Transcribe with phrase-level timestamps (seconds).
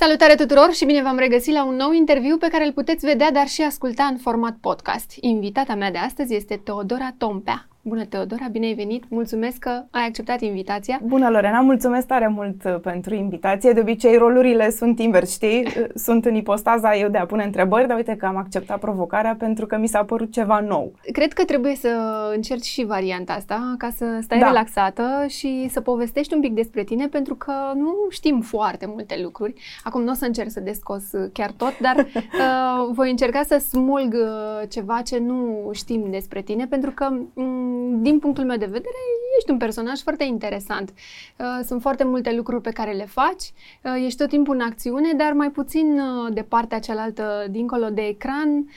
[0.00, 3.30] Salutare tuturor și bine v-am regăsit la un nou interviu pe care îl puteți vedea,
[3.32, 5.12] dar și asculta în format podcast.
[5.20, 7.68] Invitata mea de astăzi este Teodora Tompea.
[7.88, 9.04] Bună, Teodora, bine ai venit!
[9.08, 11.00] Mulțumesc că ai acceptat invitația.
[11.02, 11.60] Bună, Lorena!
[11.60, 13.72] Mulțumesc tare mult uh, pentru invitație.
[13.72, 15.66] De obicei, rolurile sunt invers, știi?
[15.66, 19.34] Uh, sunt în ipostaza eu de a pune întrebări, dar uite că am acceptat provocarea
[19.38, 20.92] pentru că mi s-a părut ceva nou.
[21.12, 21.88] Cred că trebuie să
[22.34, 24.46] încerci și varianta asta, ca să stai da.
[24.46, 29.54] relaxată și să povestești un pic despre tine, pentru că nu știm foarte multe lucruri.
[29.84, 34.12] Acum nu o să încerc să descos chiar tot, dar uh, voi încerca să smulg
[34.14, 38.96] uh, ceva ce nu știm despre tine, pentru că m- din punctul meu de vedere,
[39.38, 40.92] ești un personaj foarte interesant.
[41.36, 45.12] Uh, sunt foarte multe lucruri pe care le faci, uh, ești tot timpul în acțiune,
[45.12, 48.70] dar mai puțin uh, de partea cealaltă, dincolo de ecran,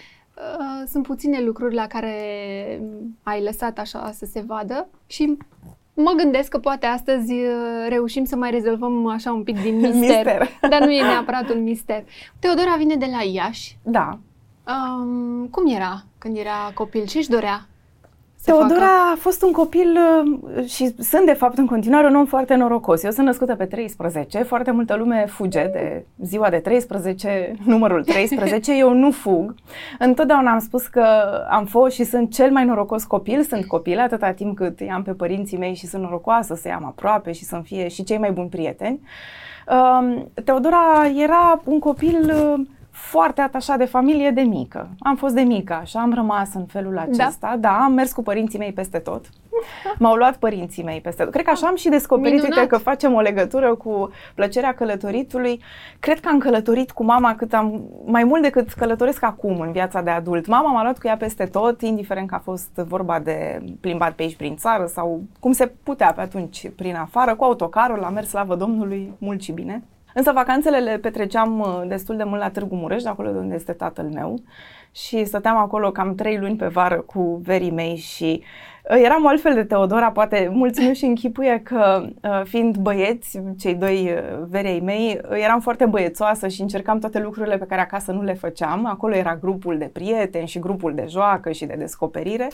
[0.87, 2.15] sunt puține lucruri la care
[3.23, 5.37] ai lăsat așa să se vadă și
[5.93, 7.33] mă gândesc că poate astăzi
[7.89, 10.49] reușim să mai rezolvăm așa un pic din mister, mister.
[10.71, 12.03] dar nu e neapărat un mister.
[12.39, 13.77] Teodora vine de la Iași.
[13.83, 14.19] Da.
[14.67, 17.05] Um, cum era când era copil?
[17.05, 17.67] Ce își dorea?
[18.45, 19.11] Teodora facă...
[19.13, 19.97] a fost un copil
[20.57, 23.03] uh, și sunt de fapt în continuare un om foarte norocos.
[23.03, 28.77] Eu sunt născută pe 13, foarte multă lume fuge de ziua de 13, numărul 13,
[28.77, 29.55] eu nu fug.
[29.99, 31.05] Întotdeauna am spus că
[31.49, 35.11] am fost și sunt cel mai norocos copil, sunt copil atâta timp cât i-am pe
[35.11, 38.49] părinții mei și sunt norocoasă să i-am aproape și să-mi fie și cei mai buni
[38.49, 38.99] prieteni.
[39.67, 44.89] Um, Teodora era un copil uh, foarte atașat de familie de mică.
[44.99, 47.01] Am fost de mică, așa, am rămas în felul da.
[47.01, 47.47] acesta.
[47.47, 49.25] Da, da am mers cu părinții mei peste tot.
[49.99, 51.31] M-au luat părinții mei peste tot.
[51.31, 55.61] Cred că așa am și descoperit, uite că facem o legătură cu plăcerea călătoritului.
[55.99, 60.01] Cred că am călătorit cu mama cât am, mai mult decât călătoresc acum în viața
[60.01, 60.47] de adult.
[60.47, 64.21] Mama m-a luat cu ea peste tot, indiferent că a fost vorba de plimbat pe
[64.21, 68.27] aici prin țară sau cum se putea pe atunci prin afară, cu autocarul, am mers,
[68.29, 69.83] slavă Domnului, mult și bine.
[70.13, 73.55] Însă vacanțele le petreceam uh, destul de mult la Târgu Mureș, de acolo de unde
[73.55, 74.39] este tatăl meu.
[74.91, 78.43] Și stăteam acolo cam trei luni pe vară cu verii mei și
[78.89, 83.75] uh, eram altfel de Teodora, poate mulți nu și închipuie că uh, fiind băieți, cei
[83.75, 84.13] doi
[84.49, 88.85] verei mei, eram foarte băiețoasă și încercam toate lucrurile pe care acasă nu le făceam.
[88.85, 92.47] Acolo era grupul de prieteni și grupul de joacă și de descoperire.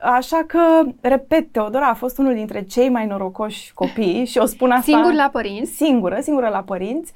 [0.00, 0.60] Așa că,
[1.00, 4.92] repet, Teodora a fost unul dintre cei mai norocoși copii și o spun asta...
[4.92, 5.72] Singur la părinți?
[5.72, 7.12] Singură, singură la părinți.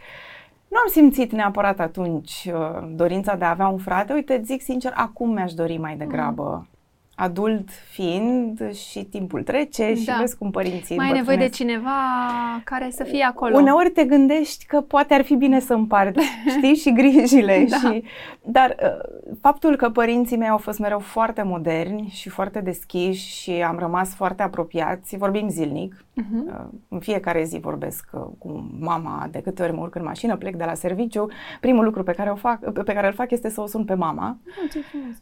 [0.68, 4.12] Nu am simțit neapărat atunci uh, dorința de a avea un frate.
[4.12, 6.77] Uite, zic sincer, acum mi-aș dori mai degrabă mm
[7.18, 10.16] adult fiind și timpul trece și da.
[10.20, 11.90] vezi cum părinții Mai ai nevoie de cineva
[12.64, 13.56] care să fie acolo.
[13.56, 16.24] Uneori te gândești că poate ar fi bine să împarți,
[16.56, 17.66] știi, și grijile.
[17.68, 17.76] da.
[17.76, 18.02] și,
[18.42, 23.50] dar uh, faptul că părinții mei au fost mereu foarte moderni și foarte deschiși și
[23.50, 26.66] am rămas foarte apropiați, vorbim zilnic, uh-huh.
[26.88, 30.56] în fiecare zi vorbesc uh, cu mama, de câte ori mă urc în mașină, plec
[30.56, 31.28] de la serviciu,
[31.60, 33.94] primul lucru pe care, o fac, pe care îl fac este să o sun pe
[33.94, 34.38] mama.
[34.46, 34.78] Oh, ce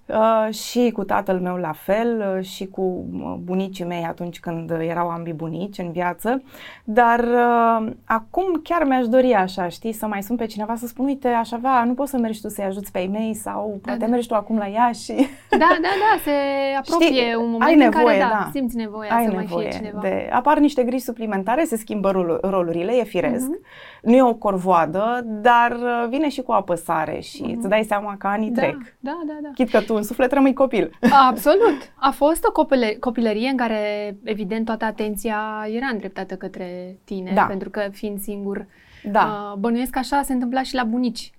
[0.07, 4.71] uh, și cu tatăl meu la fel uh, și cu uh, bunicii mei atunci când
[4.71, 6.43] erau ambii bunici în viață,
[6.85, 11.05] dar uh, acum chiar mi-aș dori așa, știi, să mai sun pe cineva să spun,
[11.05, 13.79] uite, aș avea, nu poți să mergi tu să-i ajuți pe ei mei sau da,
[13.83, 14.11] poate da.
[14.11, 15.15] mergi tu acum la ea și...
[15.59, 16.31] Da, da, da, se
[16.79, 19.47] apropie știi, un moment ai nevoie, în care, da, da, simți nevoia ai să nevoie
[19.51, 20.01] mai fie cineva.
[20.01, 24.01] De, apar niște griji suplimentare, se schimbă rol, rolurile, e firesc, uh-huh.
[24.03, 25.77] nu e o corvoadă, dar
[26.09, 27.57] vine și cu apăsare și uh-huh.
[27.57, 28.77] îți dai seama că anii da, trec.
[28.99, 29.49] Da, da, da.
[29.55, 30.91] Chit că tu în suflet rămâi copil.
[31.29, 31.93] Absolut.
[31.95, 37.43] A fost o copile- copilărie în care, evident, toată atenția era îndreptată către tine, da.
[37.43, 38.67] pentru că fiind singur,
[39.11, 39.51] da.
[39.53, 41.33] uh, bănuiesc că așa se întâmpla și la bunici.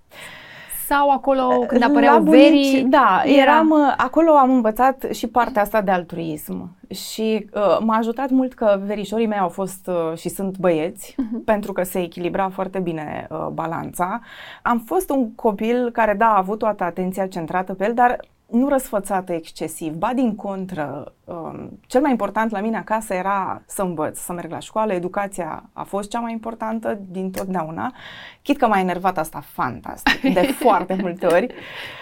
[0.88, 2.82] Sau acolo când apăreau bunici, verii?
[2.82, 3.42] Da, era...
[3.42, 8.54] eram, uh, acolo am învățat și partea asta de altruism și uh, m-a ajutat mult
[8.54, 11.44] că verișorii mei au fost uh, și sunt băieți, uh-huh.
[11.44, 14.20] pentru că se echilibra foarte bine uh, balanța.
[14.62, 18.68] Am fost un copil care, da, a avut toată atenția centrată pe el, dar nu
[18.68, 21.12] răsfățată excesiv, ba din contră.
[21.24, 25.62] Um, cel mai important la mine acasă era să învăț, să merg la școală, educația
[25.72, 27.94] a fost cea mai importantă din totdeauna.
[28.42, 31.54] Chit că m-a enervat asta fantastic, de foarte multe ori,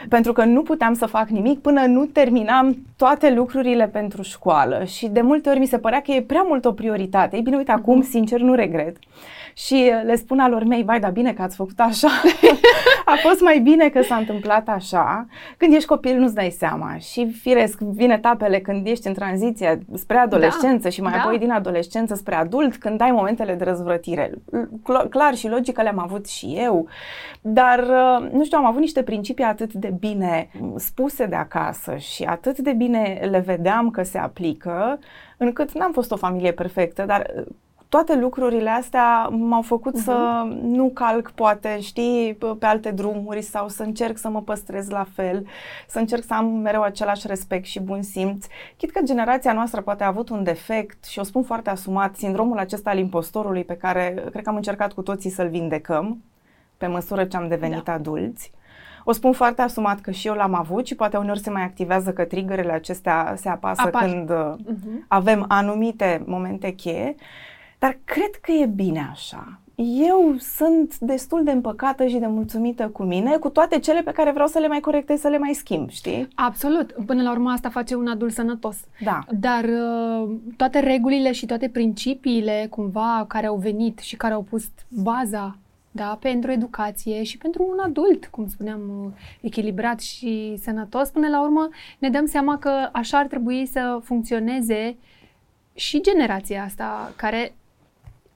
[0.09, 5.09] pentru că nu puteam să fac nimic până nu terminam toate lucrurile pentru școală și
[5.09, 7.37] de multe ori mi se părea că e prea mult o prioritate.
[7.37, 8.09] Ei bine, uite, acum, mhm.
[8.09, 8.97] sincer, nu regret
[9.59, 12.09] și le spun alor mei, vai, da bine că ați făcut așa.
[13.13, 15.27] a fost mai bine că s-a întâmplat așa.
[15.57, 20.17] Când ești copil nu-ți dai seama și firesc, vin etapele când ești în tranziție spre
[20.17, 21.19] adolescență da, și mai da.
[21.19, 24.33] apoi din adolescență spre adult, când ai momentele de răzvrătire.
[25.11, 26.89] Clar și logică le-am avut și eu,
[27.41, 32.23] dar uh, nu știu, am avut niște principii atât de bine spuse de acasă și
[32.23, 34.99] atât de bine le vedeam că se aplică,
[35.37, 37.31] încât n-am fost o familie perfectă, dar
[37.89, 40.05] toate lucrurile astea m-au făcut uh-huh.
[40.05, 45.07] să nu calc, poate, știi, pe alte drumuri sau să încerc să mă păstrez la
[45.15, 45.47] fel,
[45.89, 48.47] să încerc să am mereu același respect și bun simț.
[48.77, 52.59] Chit că generația noastră poate a avut un defect și o spun foarte asumat, sindromul
[52.59, 56.23] acesta al impostorului pe care cred că am încercat cu toții să-l vindecăm
[56.77, 57.93] pe măsură ce am devenit da.
[57.93, 58.53] adulți.
[59.05, 62.13] O spun foarte asumat că și eu l-am avut și poate uneori se mai activează
[62.13, 64.03] că triggerele acestea se apasă Apar.
[64.03, 65.07] când uh-huh.
[65.09, 67.15] avem anumite momente cheie.
[67.79, 69.61] Dar cred că e bine așa.
[70.09, 74.33] Eu sunt destul de împăcată și de mulțumită cu mine, cu toate cele pe care
[74.33, 76.29] vreau să le mai corectez, să le mai schimb, știi?
[76.35, 76.97] Absolut.
[77.07, 78.77] Până la urmă asta face un adult sănătos.
[79.01, 79.19] Da.
[79.31, 84.65] Dar uh, toate regulile și toate principiile cumva care au venit și care au pus
[84.89, 85.59] baza
[85.91, 91.43] da, pentru educație și pentru un adult, cum spuneam, uh, echilibrat și sănătos, până la
[91.43, 91.69] urmă
[91.99, 94.97] ne dăm seama că așa ar trebui să funcționeze
[95.75, 97.55] și generația asta care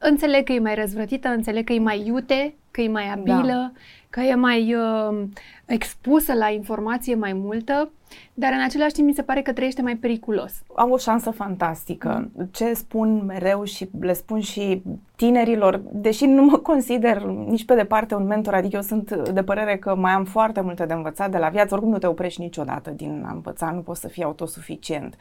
[0.02, 3.72] înțeleg că e mai răzvrătită, înțeleg că e mai iute, că e mai abilă, da.
[4.10, 5.22] că e mai uh,
[5.66, 7.90] expusă la informație mai multă,
[8.34, 10.62] dar în același timp mi se pare că trăiește mai periculos.
[10.76, 12.30] Am o șansă fantastică.
[12.34, 12.48] Mm.
[12.52, 14.82] Ce spun mereu și le spun și
[15.16, 19.76] tinerilor, deși nu mă consider nici pe departe un mentor, adică eu sunt de părere
[19.76, 22.90] că mai am foarte multe de învățat de la viață, oricum nu te oprești niciodată
[22.90, 25.16] din a învăța, nu poți să fii autosuficient.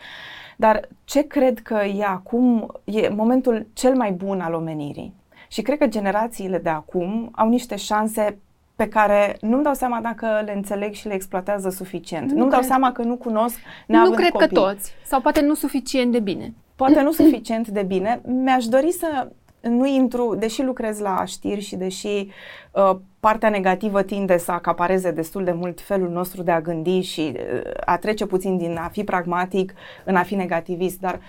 [0.59, 5.13] Dar ce cred că e acum, e momentul cel mai bun al omenirii.
[5.47, 8.38] Și cred că generațiile de acum au niște șanse
[8.75, 12.31] pe care nu-mi dau seama dacă le înțeleg și le exploatează suficient.
[12.31, 14.47] Nu nu-mi dau seama că nu cunosc Nu cred copii.
[14.47, 14.94] că toți.
[15.03, 16.53] Sau poate nu suficient de bine.
[16.75, 18.21] Poate nu suficient de bine.
[18.25, 19.27] Mi-aș dori să
[19.62, 22.27] nu intru, deși lucrez la știri și deși
[22.71, 27.33] uh, partea negativă tinde să acapareze destul de mult felul nostru de a gândi și
[27.36, 29.74] uh, a trece puțin din a fi pragmatic
[30.06, 31.19] în a fi negativist, dar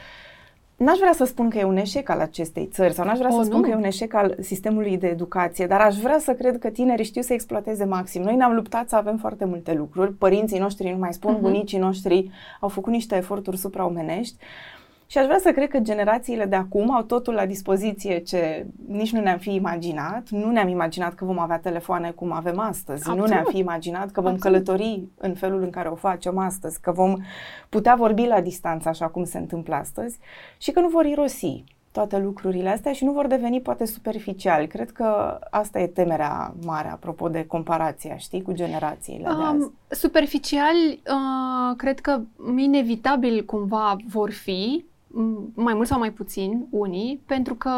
[0.84, 3.38] N-aș vrea să spun că e un eșec al acestei țări sau n-aș vrea o,
[3.38, 3.62] să spun nu.
[3.62, 7.04] că e un eșec al sistemului de educație, dar aș vrea să cred că tinerii
[7.04, 8.22] știu să exploateze maxim.
[8.22, 11.40] Noi ne-am luptat să avem foarte multe lucruri, părinții noștri, nu mai spun, uh-huh.
[11.40, 14.34] bunicii noștri au făcut niște eforturi supraomenești
[15.10, 19.12] și aș vrea să cred că generațiile de acum au totul la dispoziție ce nici
[19.12, 20.28] nu ne-am fi imaginat.
[20.28, 23.00] Nu ne-am imaginat că vom avea telefoane cum avem astăzi.
[23.08, 23.18] Absolut.
[23.18, 24.64] Nu ne-am fi imaginat că vom Absolut.
[24.64, 27.16] călători în felul în care o facem astăzi, că vom
[27.68, 30.18] putea vorbi la distanță așa cum se întâmplă astăzi
[30.58, 34.66] și că nu vor irosi toate lucrurile astea și nu vor deveni poate superficiali.
[34.66, 39.70] Cred că asta e temerea mare, apropo de comparația, știi, cu generațiile um, de azi.
[39.88, 42.20] Superficiali, uh, cred că
[42.56, 44.84] inevitabil cumva vor fi,
[45.54, 47.70] mai mult sau mai puțin, unii, pentru că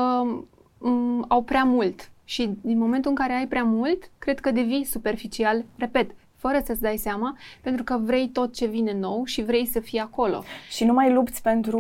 [0.79, 2.11] m- au prea mult.
[2.25, 6.81] Și din momentul în care ai prea mult, cred că devii superficial, repet, fără să-ți
[6.81, 10.43] dai seama, pentru că vrei tot ce vine nou și vrei să fii acolo.
[10.71, 11.79] Și nu mai lupți pentru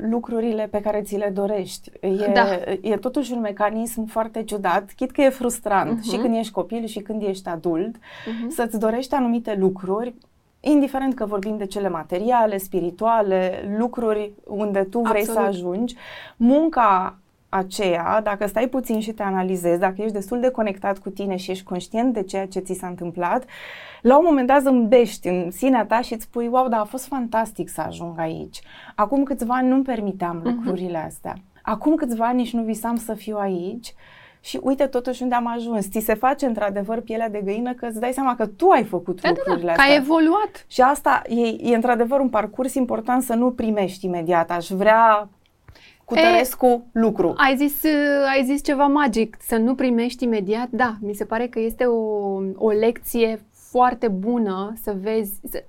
[0.00, 1.90] lucrurile pe care ți le dorești.
[2.00, 2.44] E, da.
[2.80, 6.10] e totuși un mecanism foarte ciudat, chit că e frustrant uh-huh.
[6.10, 8.48] și când ești copil și când ești adult, uh-huh.
[8.48, 10.14] să-ți dorești anumite lucruri
[10.70, 15.40] indiferent că vorbim de cele materiale, spirituale, lucruri unde tu vrei Absolut.
[15.40, 15.94] să ajungi,
[16.36, 17.18] munca
[17.48, 21.50] aceea, dacă stai puțin și te analizezi, dacă ești destul de conectat cu tine și
[21.50, 23.44] ești conștient de ceea ce ți s-a întâmplat,
[24.02, 27.06] la un moment dat zâmbești în sinea ta și îți spui, wow, dar a fost
[27.06, 28.60] fantastic să ajung aici.
[28.94, 30.44] Acum câțiva ani nu-mi permiteam uh-huh.
[30.44, 31.34] lucrurile astea.
[31.62, 33.94] Acum câțiva ani nici nu visam să fiu aici
[34.44, 35.90] și uite totuși unde am ajuns.
[35.90, 39.20] Ți se face într-adevăr pielea de găină că îți dai seama că tu ai făcut
[39.20, 39.84] da, lucrurile da, da, astea.
[39.84, 40.64] Că ai evoluat.
[40.68, 44.50] Și asta e, e într-adevăr un parcurs important să nu primești imediat.
[44.50, 45.28] Aș vrea
[46.04, 47.34] cu Tărescu e, lucru.
[47.36, 47.82] Ai zis,
[48.34, 50.68] ai zis ceva magic, să nu primești imediat.
[50.70, 51.98] Da, mi se pare că este o,
[52.54, 55.40] o lecție foarte bună să vezi.
[55.50, 55.64] Să,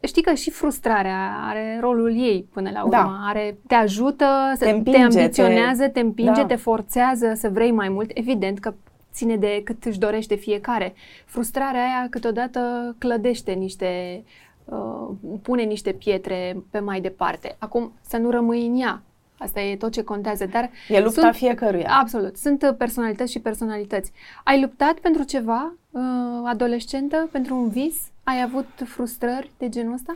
[0.00, 2.90] știi că și frustrarea are rolul ei până la urmă.
[2.90, 3.18] Da.
[3.28, 4.26] Are, te ajută,
[4.58, 6.46] te, împinge, te ambiționează, te, te împinge, da.
[6.46, 8.10] te forțează să vrei mai mult.
[8.14, 8.74] Evident că
[9.12, 10.94] ține de cât își dorește fiecare.
[11.24, 14.22] Frustrarea aia câteodată clădește niște,
[14.64, 15.08] uh,
[15.42, 17.56] pune niște pietre pe mai departe.
[17.58, 19.02] Acum, să nu rămâi în ea.
[19.38, 20.46] Asta e tot ce contează.
[20.46, 21.88] Dar e lupta sunt, fiecăruia.
[22.00, 22.36] Absolut.
[22.36, 24.12] Sunt personalități și personalități.
[24.44, 25.85] Ai luptat pentru ceva uh,
[26.44, 27.96] adolescentă, pentru un vis?
[28.24, 30.14] Ai avut frustrări de genul ăsta?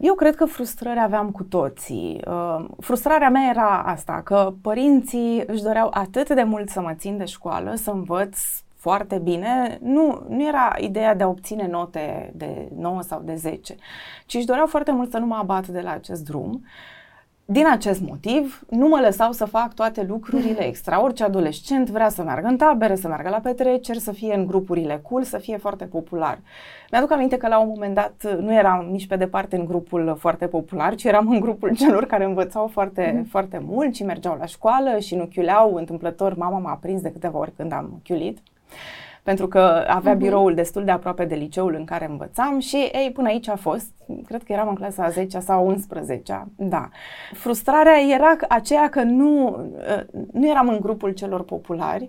[0.00, 2.20] Eu cred că frustrări aveam cu toții.
[2.26, 7.16] Uh, frustrarea mea era asta, că părinții își doreau atât de mult să mă țin
[7.16, 8.38] de școală, să învăț
[8.76, 9.78] foarte bine.
[9.82, 13.74] Nu, nu era ideea de a obține note de 9 sau de 10,
[14.26, 16.64] ci își doreau foarte mult să nu mă abat de la acest drum.
[17.46, 21.02] Din acest motiv, nu mă lăsau să fac toate lucrurile extra.
[21.02, 25.00] Orice adolescent vrea să meargă în tabere, să meargă la petreceri, să fie în grupurile
[25.08, 26.38] cool, să fie foarte popular.
[26.90, 30.46] Mi-aduc aminte că la un moment dat nu eram nici pe departe în grupul foarte
[30.46, 33.24] popular, ci eram în grupul celor care învățau foarte, mm.
[33.24, 36.36] foarte mult și mergeau la școală și nu chiuleau întâmplător.
[36.36, 38.38] Mama m-a prins de câteva ori când am chiulit
[39.24, 40.18] pentru că avea uh-huh.
[40.18, 43.90] biroul destul de aproape de liceul în care învățam și, ei, până aici a fost,
[44.26, 46.88] cred că eram în clasa a 10 sau 11 da.
[47.32, 49.56] Frustrarea era aceea că nu,
[50.32, 52.08] nu eram în grupul celor populari,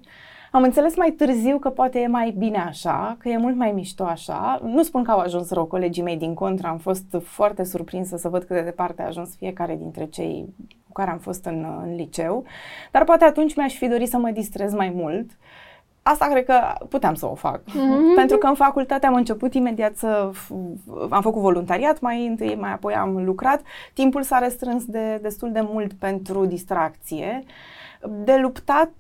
[0.56, 4.04] am înțeles mai târziu că poate e mai bine așa, că e mult mai mișto
[4.04, 4.60] așa.
[4.64, 8.30] Nu spun că au ajuns rău colegii mei din contra, am fost foarte surprinsă să
[8.30, 10.46] văd cât de departe a ajuns fiecare dintre cei
[10.86, 12.44] cu care am fost în, în liceu,
[12.92, 15.30] dar poate atunci mi-aș fi dorit să mă distrez mai mult
[16.08, 17.62] asta cred că puteam să o fac.
[17.62, 18.16] Mm-hmm.
[18.16, 20.32] Pentru că în facultate am început imediat să...
[21.10, 23.62] am făcut voluntariat mai întâi, mai apoi am lucrat.
[23.94, 27.44] Timpul s-a restrâns de destul de mult pentru distracție.
[28.24, 28.92] De luptat,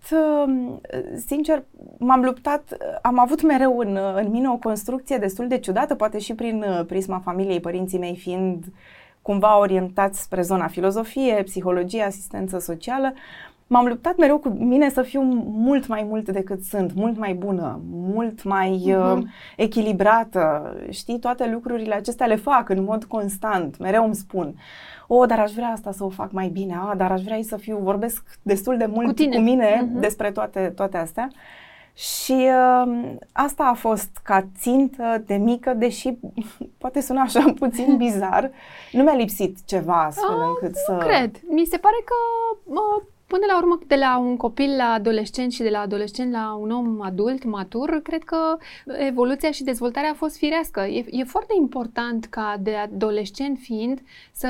[1.25, 1.63] sincer,
[1.97, 6.33] m-am luptat, am avut mereu în, în mine o construcție destul de ciudată, poate și
[6.33, 8.65] prin prisma familiei, părinții mei fiind
[9.21, 13.13] cumva orientați spre zona filozofie, psihologie, asistență socială.
[13.13, 17.33] Uh, m-am luptat mereu cu mine să fiu mult mai mult decât sunt, mult mai
[17.33, 19.17] bună, mult mai uh-huh.
[19.17, 19.23] uh,
[19.57, 20.75] echilibrată.
[20.89, 23.77] Știi, toate lucrurile acestea le fac în mod constant.
[23.77, 24.55] Mereu îmi spun,
[25.07, 27.39] o, oh, dar aș vrea asta să o fac mai bine, a, dar aș vrea
[27.41, 29.35] să fiu, vorbesc destul de mult cu, tine.
[29.35, 29.99] cu mine uh-huh.
[29.99, 31.27] despre toate, toate astea.
[31.93, 32.31] Și
[32.85, 36.17] uh, asta a fost ca țintă de mică, deși
[36.77, 38.51] poate suna așa puțin bizar,
[38.91, 40.97] nu mi-a lipsit ceva astfel a, încât să...
[40.97, 41.39] cred.
[41.49, 42.13] Mi se pare că
[42.63, 43.03] uh,
[43.35, 46.71] Până la urmă, de la un copil la adolescent și de la adolescent la un
[46.71, 50.81] om adult, matur, cred că evoluția și dezvoltarea a fost firească.
[50.81, 54.01] E, e foarte important ca de adolescent fiind
[54.31, 54.49] să,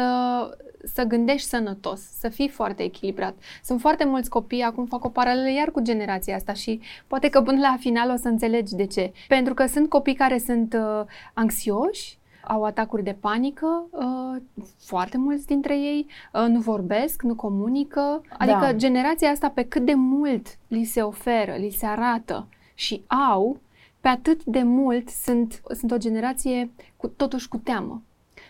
[0.84, 3.36] să gândești sănătos, să fii foarte echilibrat.
[3.64, 7.42] Sunt foarte mulți copii, acum fac o paralelă iar cu generația asta și poate că
[7.42, 9.12] până la final o să înțelegi de ce.
[9.28, 14.42] Pentru că sunt copii care sunt uh, anxioși, au atacuri de panică, uh,
[14.78, 18.22] foarte mulți dintre ei uh, nu vorbesc, nu comunică.
[18.38, 18.74] Adică da.
[18.74, 23.58] generația asta pe cât de mult li se oferă, li se arată și au,
[24.00, 28.02] pe atât de mult sunt, sunt o generație cu, totuși cu teamă.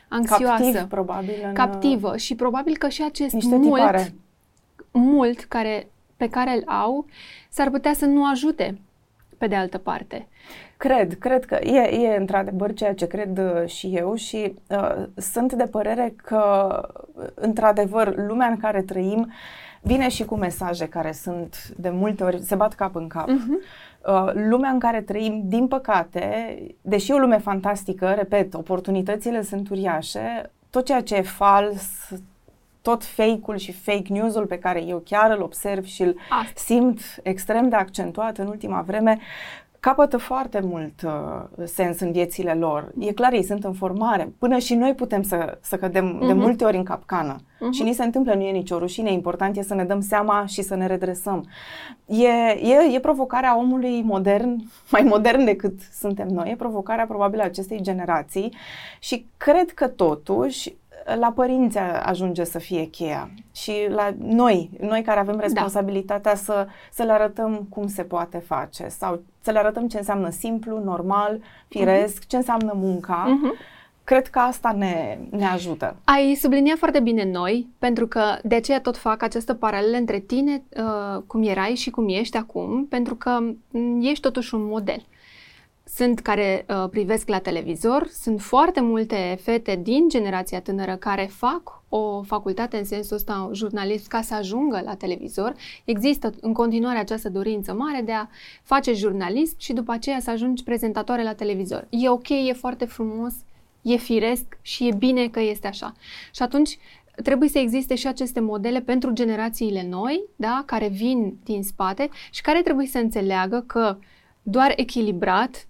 [0.10, 0.64] Anxioasă.
[0.64, 1.36] Captiv, probabil.
[1.44, 1.54] În...
[1.54, 2.18] Captivă.
[2.18, 4.14] Și probabil că și acest Niște mult, tipare.
[4.92, 7.06] mult care, pe care îl au,
[7.50, 8.80] s-ar putea să nu ajute
[9.38, 10.28] pe de altă parte.
[10.86, 15.54] Cred, cred că e, e într-adevăr ceea ce cred uh, și eu și uh, sunt
[15.54, 16.82] de părere că,
[17.34, 19.32] într-adevăr, lumea în care trăim
[19.82, 23.28] vine și cu mesaje care sunt de multe ori, se bat cap în cap.
[23.30, 24.04] Uh-huh.
[24.08, 29.70] Uh, lumea în care trăim, din păcate, deși e o lume fantastică, repet, oportunitățile sunt
[29.70, 32.10] uriașe, tot ceea ce e fals,
[32.82, 36.52] tot fake-ul și fake news-ul pe care eu chiar îl observ și îl Asta.
[36.56, 39.20] simt extrem de accentuat în ultima vreme,
[39.86, 42.92] capătă foarte mult uh, sens în viețile lor.
[43.00, 44.34] E clar, ei sunt în formare.
[44.40, 46.28] Până și noi putem să, să cădem uh-huh.
[46.28, 46.42] de mhm.
[46.42, 47.36] multe ori în capcană.
[47.36, 47.72] Uh-huh.
[47.72, 49.12] Și ni se întâmplă, nu e nicio rușine.
[49.12, 51.46] Important e să ne dăm seama și să ne redresăm.
[52.06, 52.28] E,
[52.62, 56.50] e, e provocarea omului modern, mai modern decât suntem noi.
[56.52, 58.54] E provocarea probabil a acestei generații.
[59.00, 60.76] Și cred că totuși
[61.20, 65.42] la părinți ajunge să fie cheia și la noi, noi care avem da.
[65.42, 66.38] responsabilitatea da.
[66.38, 70.84] să, să le arătăm cum se poate face sau să le arătăm ce înseamnă simplu,
[70.84, 72.28] normal, firesc, uh-huh.
[72.28, 73.26] ce înseamnă munca.
[73.26, 73.74] Uh-huh.
[74.04, 75.96] Cred că asta ne, ne ajută.
[76.04, 80.64] Ai subliniat foarte bine noi, pentru că de aceea tot fac această paralelă între tine,
[80.78, 83.40] uh, cum erai și cum ești acum, pentru că
[83.72, 85.06] mm, ești totuși un model
[85.96, 91.84] sunt care uh, privesc la televizor, sunt foarte multe fete din generația tânără care fac
[91.90, 95.54] o facultate în sensul ăsta jurnalist ca să ajungă la televizor.
[95.86, 98.28] Există în continuare această dorință mare de a
[98.64, 101.88] face jurnalism și după aceea să ajungi prezentatoare la televizor.
[101.90, 103.34] E ok, e foarte frumos,
[103.82, 105.94] e firesc și e bine că este așa.
[106.34, 106.78] Și atunci
[107.24, 112.42] trebuie să existe și aceste modele pentru generațiile noi, da, care vin din spate și
[112.42, 113.98] care trebuie să înțeleagă că
[114.42, 115.68] doar echilibrat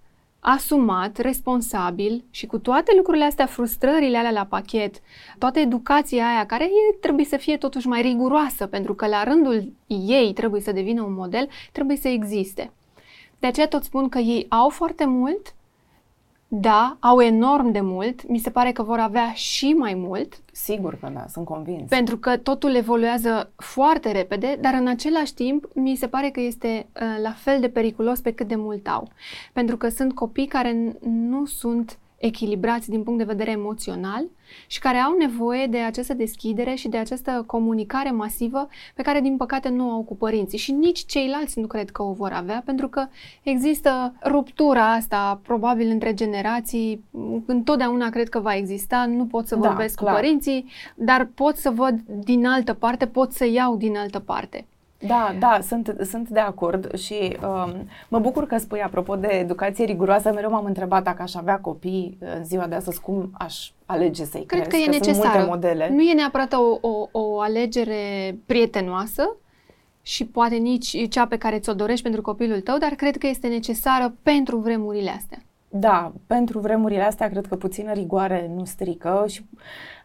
[0.48, 4.94] asumat, responsabil și cu toate lucrurile astea, frustrările alea la pachet,
[5.38, 9.72] toată educația aia care e, trebuie să fie totuși mai riguroasă, pentru că la rândul
[9.86, 12.72] ei trebuie să devină un model, trebuie să existe.
[13.38, 15.54] De aceea tot spun că ei au foarte mult,
[16.48, 20.40] da, au enorm de mult, mi se pare că vor avea și mai mult.
[20.52, 21.88] Sigur că da, sunt convins.
[21.88, 26.86] Pentru că totul evoluează foarte repede, dar în același timp mi se pare că este
[26.94, 29.08] uh, la fel de periculos pe cât de mult au.
[29.52, 34.24] Pentru că sunt copii care nu sunt echilibrați din punct de vedere emoțional
[34.66, 39.36] și care au nevoie de această deschidere și de această comunicare masivă pe care, din
[39.36, 42.88] păcate, nu au cu părinții și nici ceilalți nu cred că o vor avea, pentru
[42.88, 43.06] că
[43.42, 47.04] există ruptura asta, probabil, între generații.
[47.46, 51.56] Întotdeauna cred că va exista, nu pot să da, vorbesc da, cu părinții, dar pot
[51.56, 54.66] să văd din altă parte, pot să iau din altă parte.
[55.06, 59.84] Da, da, sunt, sunt de acord și um, mă bucur că spui, apropo de educație
[59.84, 64.24] riguroasă, mereu m-am întrebat dacă aș avea copii în ziua de astăzi, cum aș alege
[64.24, 65.28] să-i Cred cresc, că e necesară.
[65.28, 65.90] Sunt multe modele.
[65.90, 69.36] Nu e neapărat o, o, o alegere prietenoasă
[70.02, 73.46] și poate nici cea pe care ți-o dorești pentru copilul tău, dar cred că este
[73.46, 75.38] necesară pentru vremurile astea.
[75.68, 79.44] Da, pentru vremurile astea cred că puțină rigoare nu strică și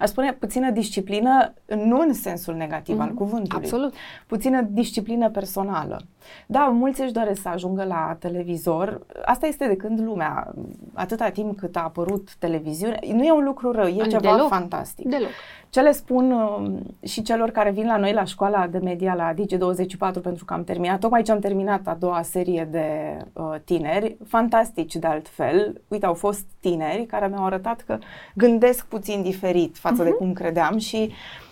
[0.01, 1.53] aș spune puțină disciplină,
[1.86, 3.01] nu în sensul negativ mm-hmm.
[3.01, 3.17] al mhm.
[3.17, 3.63] cuvântului.
[3.63, 3.93] Absolut.
[4.27, 6.01] Puțină disciplină personală.
[6.46, 9.01] Da, mulți își doresc să ajungă la televizor.
[9.25, 10.53] Asta este de când lumea,
[10.93, 14.48] atâta timp cât a apărut televiziune, nu e un lucru rău, e ceva Deloc.
[14.48, 15.08] fantastic.
[15.08, 15.29] Deloc.
[15.70, 19.34] Ce le spun uh, și celor care vin la noi la școala de media la
[19.34, 24.17] Digi24 pentru că am terminat, tocmai ce am terminat a doua serie de uh, tineri,
[24.27, 25.81] fantastici de altfel.
[25.88, 27.98] Uite, au fost tineri care mi-au arătat că
[28.36, 30.06] gândesc puțin diferit față uh-huh.
[30.06, 30.18] de mhm.
[30.18, 31.12] cum credeam și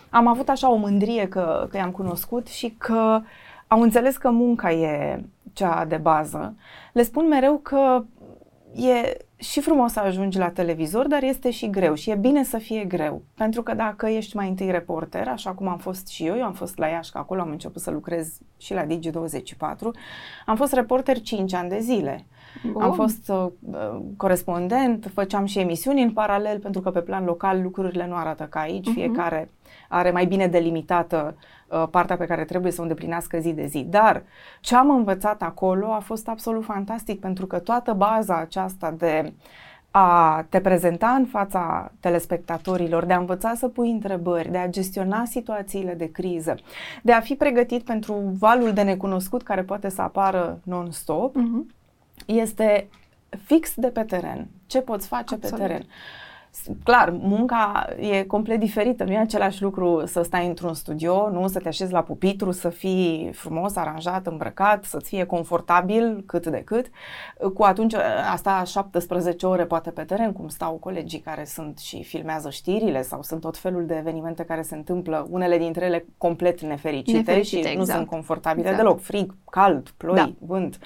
[0.09, 3.21] am avut așa o mândrie că, că i-am cunoscut și că
[3.67, 6.55] au înțeles că munca e cea de bază.
[6.93, 8.03] Le spun mereu că
[8.75, 12.57] e și frumos să ajungi la televizor, dar este și greu și e bine să
[12.57, 13.21] fie greu.
[13.35, 16.53] Pentru că dacă ești mai întâi reporter, așa cum am fost și eu, eu am
[16.53, 19.91] fost la Iași, că acolo am început să lucrez și la Digi24,
[20.45, 22.25] am fost reporter 5 ani de zile.
[22.71, 22.81] Bun.
[22.81, 23.47] Am fost uh,
[24.17, 28.59] corespondent, făceam și emisiuni în paralel, pentru că pe plan local lucrurile nu arată ca
[28.59, 28.93] aici, uh-huh.
[28.93, 29.49] fiecare
[29.89, 31.35] are mai bine delimitată
[31.67, 33.85] uh, partea pe care trebuie să o îndeplinească zi de zi.
[33.89, 34.23] Dar
[34.61, 39.33] ce am învățat acolo a fost absolut fantastic pentru că toată baza aceasta de
[39.91, 45.25] a te prezenta în fața telespectatorilor, de a învăța să pui întrebări, de a gestiona
[45.25, 46.55] situațiile de criză,
[47.03, 51.78] de a fi pregătit pentru valul de necunoscut care poate să apară non-stop, uh-huh.
[52.35, 52.89] Este
[53.43, 54.47] fix de pe teren.
[54.65, 55.59] Ce poți face Absolut.
[55.59, 55.85] pe teren?
[56.83, 59.03] clar, munca e complet diferită.
[59.03, 62.69] Nu e același lucru să stai într-un studio, nu să te așezi la pupitru, să
[62.69, 66.89] fii frumos, aranjat, îmbrăcat, să-ți fie confortabil cât de cât.
[67.53, 67.93] Cu atunci,
[68.31, 73.21] asta 17 ore poate pe teren, cum stau colegii care sunt și filmează știrile sau
[73.23, 77.67] sunt tot felul de evenimente care se întâmplă, unele dintre ele complet nefericite, nefericite și
[77.67, 77.77] exact.
[77.77, 78.83] nu sunt confortabile exact.
[78.83, 79.01] deloc.
[79.01, 80.31] Frig, cald, ploi, da.
[80.39, 80.79] vânt,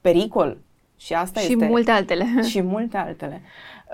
[0.00, 0.58] pericol.
[1.02, 1.66] Și asta și este.
[1.66, 2.26] multe altele.
[2.50, 3.42] Și multe altele.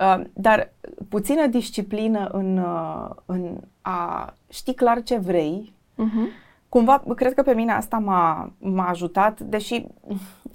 [0.00, 0.72] Uh, dar
[1.08, 5.72] puțină disciplină în, uh, în a ști clar ce vrei.
[5.94, 6.46] Uh-huh.
[6.68, 9.86] Cumva, cred că pe mine asta m-a, m-a ajutat, deși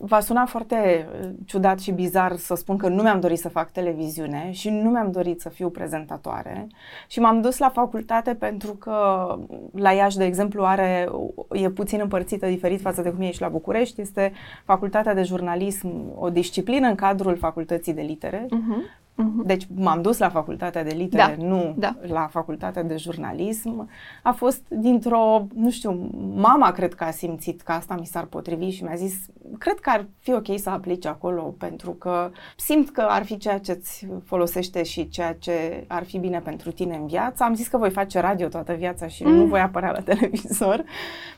[0.06, 3.72] va suna foarte uh, ciudat și bizar să spun că nu mi-am dorit să fac
[3.72, 6.68] televiziune și nu mi-am dorit să fiu prezentatoare.
[7.08, 9.28] Și m-am dus la facultate pentru că
[9.72, 11.10] la Iași, de exemplu, are,
[11.52, 14.32] e puțin împărțită diferit față de cum e și la București, este
[14.66, 19.03] facultatea de jurnalism, o disciplină în cadrul facultății de litere, uh-huh.
[19.13, 19.45] Uh-huh.
[19.45, 21.45] Deci m-am dus la facultatea de litere, da.
[21.45, 21.95] nu da.
[22.02, 23.89] la facultatea de jurnalism.
[24.23, 28.69] A fost dintr-o, nu știu, mama cred că a simțit că asta mi s-ar potrivi
[28.69, 29.26] și mi-a zis,
[29.58, 33.58] cred că ar fi ok să aplici acolo pentru că simt că ar fi ceea
[33.60, 37.43] ce îți folosește și ceea ce ar fi bine pentru tine în viață.
[37.43, 39.34] Am zis că voi face radio toată viața și mm.
[39.34, 40.84] nu voi apărea la televizor.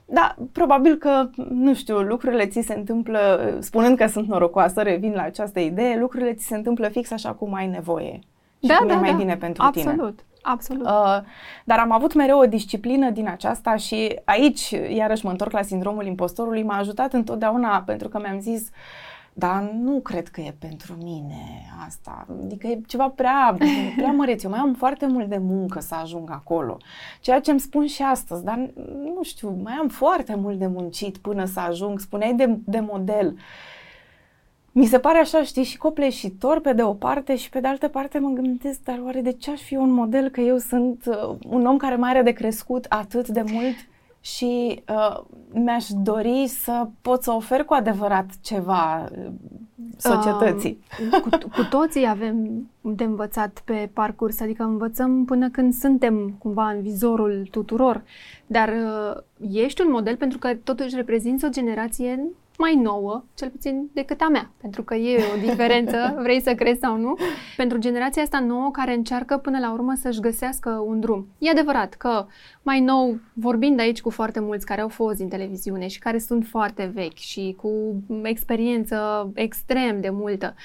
[0.05, 5.21] Da, probabil că, nu știu, lucrurile ți se întâmplă, spunând că sunt norocoasă, revin la
[5.21, 8.19] această idee, lucrurile ți se întâmplă fix așa cum ai nevoie.
[8.59, 9.17] Și da, cum da, e mai da.
[9.17, 10.01] bine pentru absolut, tine.
[10.01, 10.85] Absolut, absolut.
[10.85, 11.31] Uh,
[11.63, 16.05] dar am avut mereu o disciplină din aceasta și aici, iarăși mă întorc la sindromul
[16.05, 18.73] impostorului, m-a ajutat întotdeauna pentru că mi-am zis, uh,
[19.37, 22.27] dar nu cred că e pentru mine asta.
[22.43, 23.57] Adică e ceva prea,
[23.97, 24.43] prea măreț.
[24.43, 26.77] Eu mai am foarte mult de muncă să ajung acolo.
[27.19, 28.69] Ceea ce îmi spun și astăzi, dar
[29.15, 31.99] nu știu, mai am foarte mult de muncit până să ajung.
[31.99, 33.37] Spuneai de, de model.
[34.77, 37.87] Mi se pare așa, știi, și copleșitor pe de o parte și pe de altă
[37.87, 41.35] parte mă gândesc, dar oare de ce aș fi un model că eu sunt uh,
[41.49, 43.75] un om care mai are de crescut atât de mult
[44.21, 49.25] și uh, mi-aș dori să pot să ofer cu adevărat ceva uh,
[49.97, 50.83] societății.
[51.11, 56.69] Uh, cu, cu toții avem de învățat pe parcurs, adică învățăm până când suntem cumva
[56.69, 58.03] în vizorul tuturor,
[58.45, 62.19] dar uh, ești un model pentru că totuși reprezinți o generație
[62.57, 66.79] mai nouă, cel puțin decât a mea, pentru că e o diferență, vrei să crezi
[66.79, 67.17] sau nu,
[67.57, 71.27] pentru generația asta nouă care încearcă până la urmă să-și găsească un drum.
[71.37, 72.25] E adevărat că
[72.61, 76.45] mai nou, vorbind aici cu foarte mulți care au fost în televiziune și care sunt
[76.45, 77.71] foarte vechi și cu
[78.23, 80.55] experiență extrem de multă,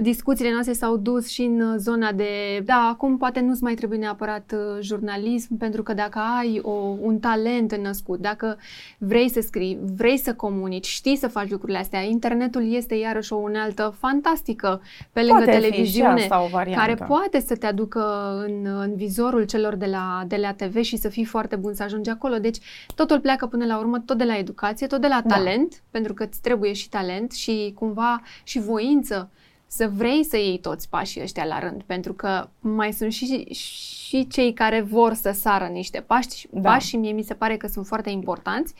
[0.00, 4.52] discuțiile noastre s-au dus și în zona de, da, acum poate nu-ți mai trebuie neapărat
[4.54, 8.58] uh, jurnalism, pentru că dacă ai o, un talent născut, dacă
[8.98, 13.36] vrei să scrii, vrei să comunici, știi să faci lucrurile astea, internetul este iarăși o
[13.36, 16.26] unealtă fantastică pe lângă poate televiziune,
[16.74, 20.96] care poate să te aducă în, în vizorul celor de la, de la TV și
[20.96, 22.36] să fii foarte bun să ajungi acolo.
[22.38, 22.58] Deci
[22.94, 25.34] totul pleacă până la urmă tot de la educație, tot de la da.
[25.34, 29.30] talent, pentru că îți trebuie și talent și cumva și voință
[29.72, 34.26] să vrei să iei toți pașii ăștia la rând, pentru că mai sunt și, și
[34.26, 36.70] cei care vor să sară niște pași, da.
[36.70, 38.74] pași și mie mi se pare că sunt foarte importanți.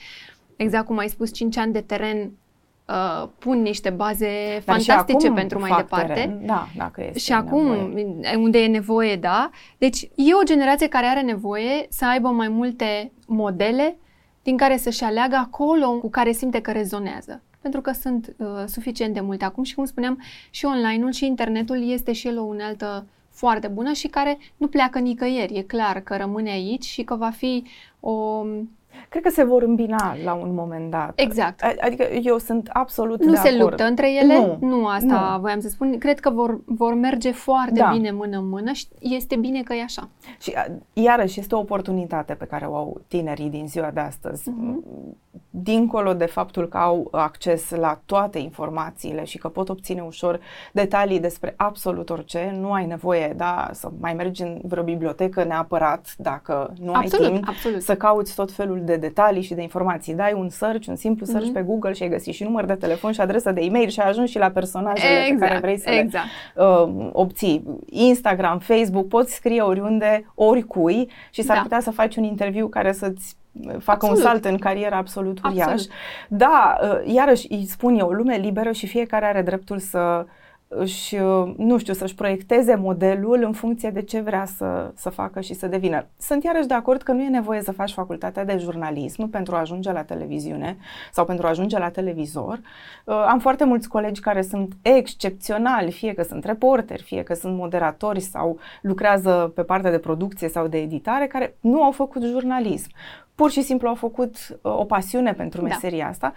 [0.56, 2.30] Exact cum ai spus, 5 ani de teren
[2.88, 6.12] uh, pun niște baze Dar fantastice pentru mai departe.
[6.12, 6.46] Teren.
[6.46, 8.36] Da, dacă este Și acum, nevoie.
[8.36, 9.50] unde e nevoie, da.
[9.78, 13.96] Deci e o generație care are nevoie să aibă mai multe modele
[14.42, 19.14] din care să-și aleagă acolo cu care simte că rezonează pentru că sunt uh, suficient
[19.14, 23.06] de multe acum și, cum spuneam, și online-ul și internetul este și el o unealtă
[23.30, 25.56] foarte bună și care nu pleacă nicăieri.
[25.56, 27.64] E clar că rămâne aici și că va fi
[28.00, 28.44] o
[29.08, 31.12] Cred că se vor îmbina la un moment dat.
[31.14, 31.62] Exact.
[31.80, 33.62] Adică eu sunt absolut Nu de se acord.
[33.62, 34.34] luptă între ele?
[34.34, 35.40] Nu, nu asta nu.
[35.40, 35.98] voiam să spun.
[35.98, 37.90] Cred că vor, vor merge foarte da.
[37.92, 40.08] bine mână-mână și este bine că e așa.
[40.40, 40.54] Și
[40.92, 44.50] iarăși este o oportunitate pe care o au tinerii din ziua de astăzi.
[44.50, 45.14] Uh-huh.
[45.50, 50.40] Dincolo de faptul că au acces la toate informațiile și că pot obține ușor
[50.72, 56.14] detalii despre absolut orice, nu ai nevoie da, să mai mergi în vreo bibliotecă neapărat
[56.18, 57.82] dacă nu absolut, ai timp absolut.
[57.82, 60.14] să cauți tot felul de detalii și de informații.
[60.14, 61.52] Dai un search, un simplu search mm-hmm.
[61.52, 64.08] pe Google și ai găsit și număr de telefon și adresă de e-mail și ai
[64.08, 66.26] ajuns și la personajele exact, pe care vrei să exact.
[66.54, 67.64] le uh, obții.
[67.86, 71.62] Instagram, Facebook, poți scrie oriunde, oricui și s-ar da.
[71.62, 73.36] putea să faci un interviu care să-ți
[73.78, 74.16] facă absolut.
[74.16, 75.70] un salt în carieră absolut uriaș.
[75.70, 75.90] Absolut.
[76.28, 80.26] Da, uh, iarăși îi spun eu, lume liberă și fiecare are dreptul să
[80.72, 81.16] își,
[81.56, 85.66] nu știu, să-și proiecteze modelul în funcție de ce vrea să, să facă și să
[85.66, 86.06] devină.
[86.18, 89.58] Sunt iarăși de acord că nu e nevoie să faci facultatea de jurnalism pentru a
[89.58, 90.76] ajunge la televiziune
[91.12, 92.60] sau pentru a ajunge la televizor.
[93.04, 97.56] Uh, am foarte mulți colegi care sunt excepționali, fie că sunt reporteri, fie că sunt
[97.56, 102.90] moderatori sau lucrează pe partea de producție sau de editare, care nu au făcut jurnalism.
[103.40, 105.66] Pur și simplu au făcut uh, o pasiune pentru da.
[105.66, 106.10] meseria da.
[106.10, 106.34] asta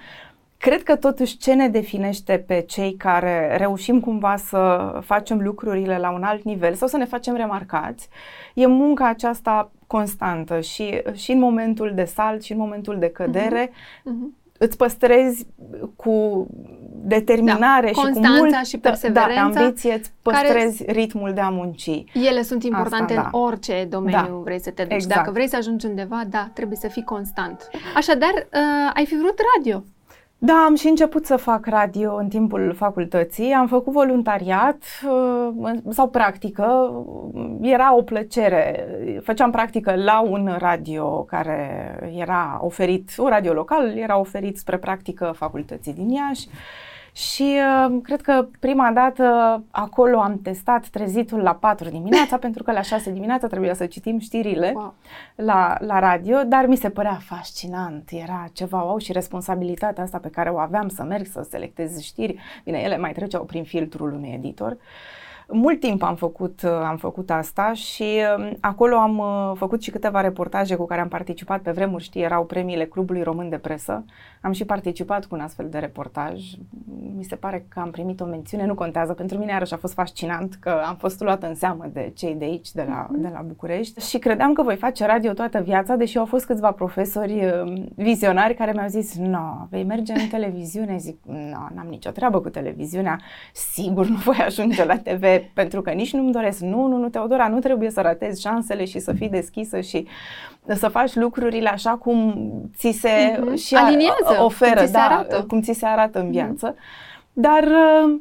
[0.58, 6.12] Cred că totuși ce ne definește pe cei care reușim cumva să facem lucrurile la
[6.12, 8.10] un alt nivel sau să ne facem remarcați
[8.54, 13.70] e munca aceasta constantă și, și în momentul de salt și în momentul de cădere
[13.70, 14.12] uh-huh.
[14.12, 14.43] Uh-huh.
[14.64, 15.46] Îți păstrezi
[15.96, 16.48] cu
[17.06, 21.50] determinare da, și cu multă și perseverența, da, ambiție, îți păstrezi care, ritmul de a
[21.50, 22.04] munci.
[22.14, 23.38] Ele sunt importante Asta, în da.
[23.38, 24.42] orice domeniu da.
[24.44, 24.94] vrei să te duci.
[24.94, 25.16] Exact.
[25.16, 27.70] Dacă vrei să ajungi undeva, da, trebuie să fii constant.
[27.96, 29.84] Așadar, uh, ai fi vrut radio.
[30.46, 33.52] Da, am și început să fac radio în timpul facultății.
[33.52, 36.94] Am făcut voluntariat uh, sau practică.
[37.62, 38.88] Era o plăcere.
[39.24, 45.34] Făceam practică la un radio care era oferit, un radio local, era oferit spre practică
[45.36, 46.48] facultății din Iași.
[47.14, 49.24] Și uh, cred că prima dată
[49.72, 54.20] acolo am testat trezitul la 4 dimineața, pentru că la 6 dimineața trebuia să citim
[54.20, 54.94] știrile wow.
[55.36, 60.30] la, la radio, dar mi se părea fascinant, era ceva wow și responsabilitatea asta pe
[60.30, 64.32] care o aveam să merg să selectez știri, bine, ele mai treceau prin filtrul unui
[64.34, 64.72] editor.
[64.72, 64.78] Uh,
[65.48, 68.04] mult timp am făcut, uh, am făcut asta și
[68.38, 71.62] um, acolo am uh, făcut și câteva reportaje cu care am participat.
[71.62, 74.06] Pe vremuri, știi, erau premiile Clubului Român de Presă.
[74.42, 76.42] Am și participat cu un astfel de reportaj.
[77.16, 79.14] Mi se pare că am primit o mențiune, nu contează.
[79.14, 82.46] Pentru mine iarăși a fost fascinant că am fost luată în seamă de cei de
[82.46, 84.10] aici, de la, de la București.
[84.10, 88.54] Și credeam că voi face radio toată viața, deși au fost câțiva profesori um, vizionari
[88.54, 90.98] care mi-au zis, nu, no, vei merge în televiziune.
[90.98, 93.20] Zic, nu, no, n-am nicio treabă cu televiziunea.
[93.54, 96.60] Sigur nu voi ajunge la TV pentru că nici nu-mi doresc.
[96.60, 100.08] Nu, nu, nu, Teodora, nu trebuie să ratezi șansele și să fii deschisă și
[100.68, 102.36] să faci lucrurile așa cum
[102.78, 103.64] ți se mm-hmm.
[103.66, 105.46] și Aliniază, oferă, cum ți se da, arată.
[105.48, 106.34] cum ți se arată în mhm.
[106.34, 106.74] viață.
[106.74, 107.12] Mm-hmm.
[107.34, 108.20] Dar uh,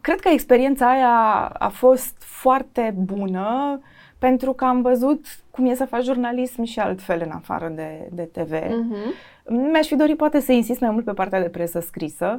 [0.00, 3.80] cred că experiența aia a fost foarte bună
[4.18, 8.22] pentru că am văzut cum e să faci jurnalism și altfel în afară de, de
[8.32, 8.52] TV.
[8.52, 9.34] Mm-hmm.
[9.48, 12.38] Mi-aș fi dorit poate să insist mai mult pe partea de presă scrisă,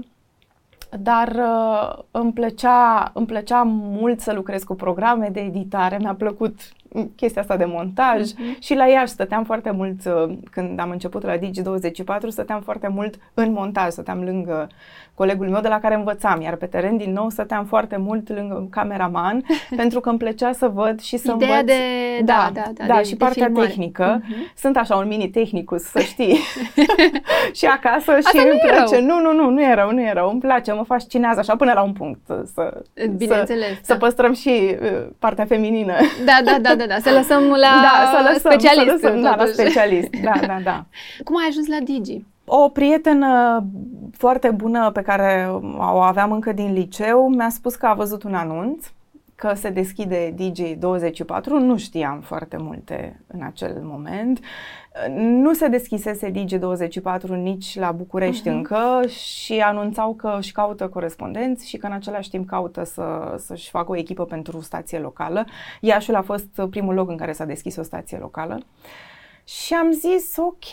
[1.00, 5.98] dar uh, îmi, plăcea, îmi plăcea mult să lucrez cu programe de editare.
[5.98, 6.56] Mi-a plăcut
[7.16, 8.60] chestia asta de montaj uh-huh.
[8.60, 13.16] și la Iași stăteam foarte mult, uh, când am început la Digi24, stăteam foarte mult
[13.34, 14.68] în montaj, stăteam lângă
[15.14, 18.68] colegul meu de la care învățam, iar pe teren din nou stăteam foarte mult lângă
[18.70, 19.44] cameraman
[19.82, 21.76] pentru că îmi plăcea să văd și să Ideea învăț.
[21.76, 21.82] de,
[22.24, 23.68] da, da, da, da de, și de partea filmare.
[23.68, 24.22] tehnică.
[24.24, 24.52] Mhm.
[24.56, 26.38] Sunt așa un mini tehnicus, să știi.
[27.60, 28.96] și acasă Asta și nu îmi e place.
[28.96, 29.06] rău.
[29.06, 30.30] Nu, nu, nu, nu e rău, nu e rău.
[30.30, 32.82] Îmi place, mă fascinează așa până la un punct să, să,
[33.18, 33.98] Bineînțeles, să da.
[33.98, 35.94] păstrăm și uh, partea feminină.
[36.26, 37.00] Da, da, da, da, da.
[37.00, 38.86] Să lăsăm la da, să lăsăm, specialist.
[38.86, 39.54] Să lăsăm, da, la totuși.
[39.54, 40.10] specialist.
[40.24, 40.86] Da, da, da.
[41.26, 42.26] Cum ai ajuns la Digi?
[42.46, 43.64] O prietenă
[44.18, 48.34] foarte bună pe care o aveam încă din liceu mi-a spus că a văzut un
[48.34, 48.86] anunț
[49.38, 54.40] că se deschide DJ24, nu știam foarte multe în acel moment.
[55.16, 58.58] Nu se deschisese DJ24 nici la București Mhm.
[58.58, 63.70] încă și anunțau că își caută corespondenți și că în același timp caută să, să-și
[63.70, 65.46] facă o echipă pentru stație locală.
[65.82, 68.60] Iașul a fost primul loc în care s-a deschis o stație locală.
[69.44, 70.66] Și am zis, ok,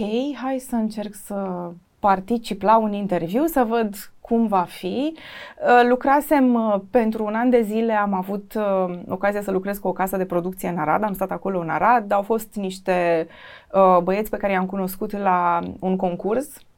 [0.42, 3.94] hai să încerc să particip la un interviu, să văd
[4.28, 5.16] cum va fi.
[5.16, 9.88] Uh, Lucrasem uh, pentru un an de zile, am avut uh, ocazia să lucrez cu
[9.88, 13.26] o casă de producție în Arad, am stat acolo în Arad, au fost niște
[13.72, 16.73] uh, băieți pe care i-am cunoscut la un concurs uh,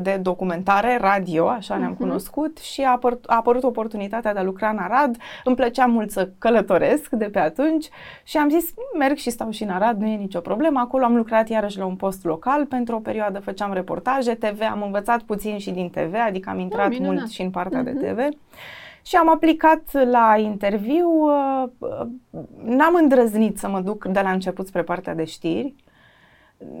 [0.00, 2.00] de documentare radio, așa ne-am Mhm.
[2.00, 5.16] cunoscut și a, apăr- a apărut oportunitatea de a lucra în Arad.
[5.44, 7.88] Îmi plăcea mult să călătoresc de pe atunci
[8.24, 10.80] și am zis, merg și stau și în Arad, nu e nicio problemă.
[10.80, 14.82] Acolo am lucrat iarăși la un post local, pentru o perioadă făceam reportaje, TV, am
[14.82, 17.14] învățat puțin și din TV, adică am intrat minunat.
[17.14, 17.98] mult și în partea Mhm.
[17.98, 18.18] de TV.
[19.06, 22.06] Și am aplicat la interviu, uh, uh,
[22.64, 25.74] n-am îndrăznit să mă duc de la început spre partea de știri,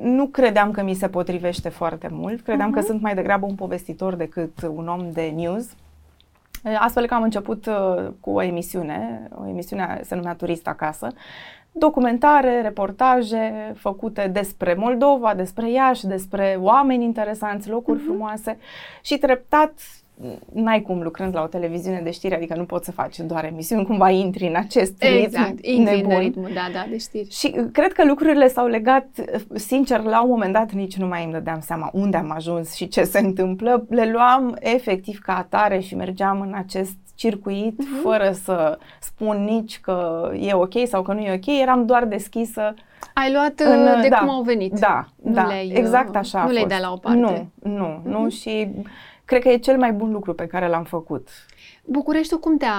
[0.02, 2.86] nu credeam că mi se potrivește foarte mult, credeam că Mhm.
[2.88, 5.74] sunt mai degrabă un povestitor decât un om de news.
[6.78, 11.08] Astfel că am început uh, cu o emisiune, o emisiune se numea Turist Acasă,
[11.72, 18.06] documentare, reportaje făcute despre Moldova, despre Iași, despre oameni interesanți, locuri Mhm.
[18.06, 18.58] frumoase
[19.02, 19.72] și treptat
[20.52, 23.84] n-ai cum lucrând la o televiziune de știri, adică nu poți să faci doar emisiuni,
[23.86, 26.18] cumva intri în acest Exact, ritm intri în nebun.
[26.18, 27.30] ritmul, da, da, de știri.
[27.30, 31.06] Și uh, cred că lucrurile s-au legat, uh, sincer, la un moment dat nici nu
[31.06, 33.86] mai îmi dădeam seama unde am ajuns și ce se întâmplă.
[33.88, 38.00] Le luam efectiv ca atare și mergeam în acest circuit Mhm.
[38.02, 42.74] fără să spun nici că e ok sau că nu e ok, eram doar deschisă.
[43.14, 44.72] Ai luat În, în, de da, cum au venit.
[44.78, 46.74] Da, Nu da, le-ai, exact uh, așa a nu le-ai fost.
[46.74, 47.18] dat la o parte.
[47.18, 48.28] Nu, nu, nu Mhm.
[48.28, 48.68] și
[49.24, 51.28] cred că e cel mai bun lucru pe care l-am făcut.
[51.84, 52.74] Bucureștiul cum te-a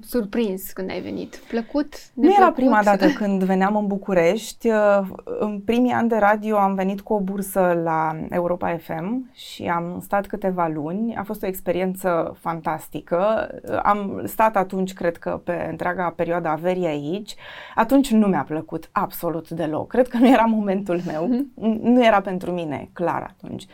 [0.00, 1.36] surprins când ai venit?
[1.48, 1.94] Plăcut?
[2.14, 2.54] Nu era Neplăcut?
[2.54, 4.68] prima dată când veneam în București.
[4.70, 5.00] Uh,
[5.38, 9.98] În primii ani de radio am venit cu o bursă la Europa FM și am
[10.02, 11.16] stat câteva luni.
[11.16, 13.48] A fost o experiență fantastică.
[13.70, 17.34] Uh, Am stat atunci, cred că, pe întreaga perioadă a verii aici.
[17.74, 19.88] Atunci nu mi-a plăcut absolut deloc.
[19.88, 21.26] Cred că nu era momentul meu.
[21.26, 21.52] Mhm.
[21.82, 23.66] Nu era pentru mine, clar, atunci.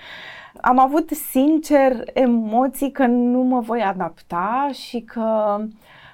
[0.60, 5.58] Am avut, sincer, emoții că nu mă voi adapta și că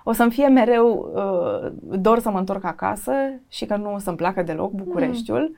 [0.05, 3.13] o să-mi fie mereu uh, dor să mă întorc acasă
[3.49, 5.57] și că nu o să-mi placă deloc Bucureștiul.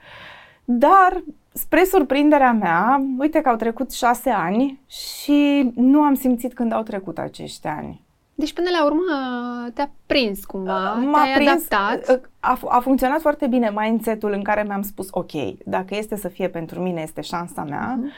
[0.65, 6.73] Dar, spre surprinderea mea, uite că au trecut șase ani și nu am simțit când
[6.73, 8.01] au trecut acești ani.
[8.35, 9.03] Deci până la urmă
[9.75, 12.21] te-a prins cumva, M-a te-ai prins, adaptat.
[12.41, 15.33] A, a funcționat foarte bine mindset-ul în care mi-am spus, ok,
[15.65, 17.95] dacă este să fie pentru mine, este șansa mea.
[17.99, 18.11] Mhm.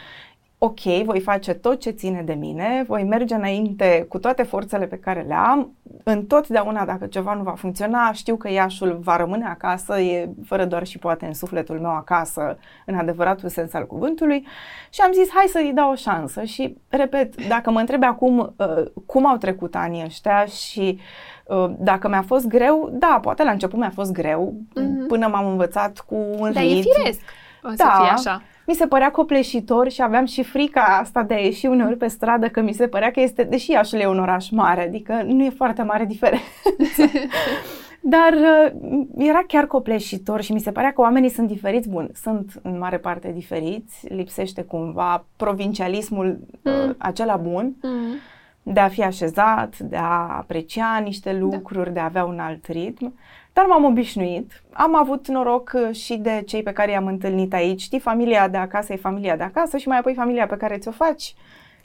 [0.64, 4.96] Ok, voi face tot ce ține de mine, voi merge înainte cu toate forțele pe
[4.98, 5.72] care le am.
[6.04, 10.86] Întotdeauna, dacă ceva nu va funcționa, știu că Iașul va rămâne acasă, e fără doar
[10.86, 14.46] și poate în sufletul meu acasă, în adevăratul sens al cuvântului.
[14.90, 16.42] Și am zis, hai să-i dau o șansă.
[16.42, 20.98] Și, repet, dacă mă întrebi acum uh, cum au trecut anii ăștia și
[21.46, 25.06] uh, dacă mi-a fost greu, da, poate la început mi-a fost greu, Mhm.
[25.06, 26.92] până m-am învățat cu un Dar e ritm.
[27.00, 27.20] firesc
[27.62, 27.98] o să Da.
[28.00, 28.42] fie așa.
[28.66, 32.48] Mi se părea copleșitor și aveam și frica asta de a ieși uneori pe stradă,
[32.48, 35.50] că mi se părea că este, deși Iașul e un oraș mare, adică nu e
[35.50, 36.44] foarte mare diferență.
[38.04, 38.72] Dar uh,
[39.16, 41.88] era chiar copleșitor și mi se părea că oamenii sunt diferiți.
[41.88, 46.26] Bun, sunt în mare parte diferiți, lipsește cumva provincialismul
[46.62, 46.94] uh, Mm.
[46.98, 48.14] acela bun Mm.
[48.62, 53.14] de a fi așezat, de a aprecia niște lucruri, de a avea un alt ritm.
[53.52, 54.62] Dar m-am obișnuit.
[54.72, 57.80] Am avut noroc uh, și de cei pe care i-am întâlnit aici.
[57.80, 60.90] Știi, familia de acasă e familia de acasă și mai apoi familia pe care ți-o
[60.90, 61.34] faci.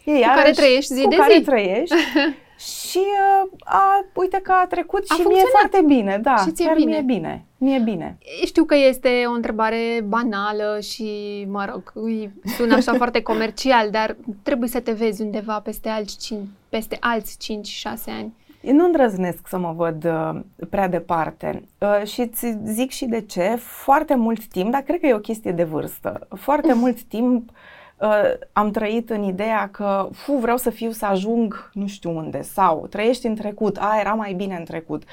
[0.04, 1.42] E Cu care trăiești zi cu de care zi.
[1.44, 1.96] trăiești.
[2.90, 5.52] și uh, a, uite că a trecut A și mie e funcționat.
[5.70, 6.18] foarte bine.
[6.22, 6.90] Da, Și ție chiar bine.
[6.90, 7.46] mie e bine.
[7.58, 8.18] Mie e bine.
[8.46, 11.12] Știu că este o întrebare banală și,
[11.50, 16.18] mă rog, îi sună așa foarte comercial, dar trebuie să te vezi undeva peste alți
[16.20, 17.38] 5, peste alți
[17.84, 18.34] 5-6 ani.
[18.72, 23.56] Nu îndrăznesc să mă văd uh, prea departe uh, și îți zic și de ce.
[23.60, 27.50] Foarte mult timp, dar cred că e o chestie de vârstă, foarte mult timp
[27.98, 28.10] uh,
[28.54, 32.88] am trăit în ideea că fu, vreau să fiu, să ajung nu știu unde sau
[32.88, 35.04] trăiești în trecut, a, era mai bine în trecut.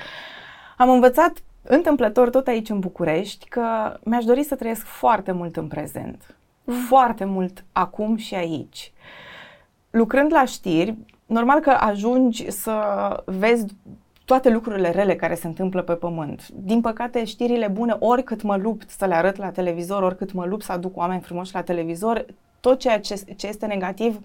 [0.77, 5.67] Am învățat întâmplător tot aici în București că mi-aș dori să trăiesc foarte mult în
[5.67, 6.37] prezent.
[6.65, 6.75] Mm.
[6.75, 8.93] Foarte mult acum și aici.
[9.91, 12.73] Lucrând la știri, normal că ajungi să
[13.25, 13.67] vezi
[14.25, 16.49] toate lucrurile rele care se întâmplă pe pământ.
[16.49, 20.65] Din păcate, știrile bune, oricât mă lupt să le arăt la televizor, oricât mă lupt
[20.65, 22.27] să aduc oameni frumoși la televizor,
[22.61, 24.21] tot ceea ce, ce este negativ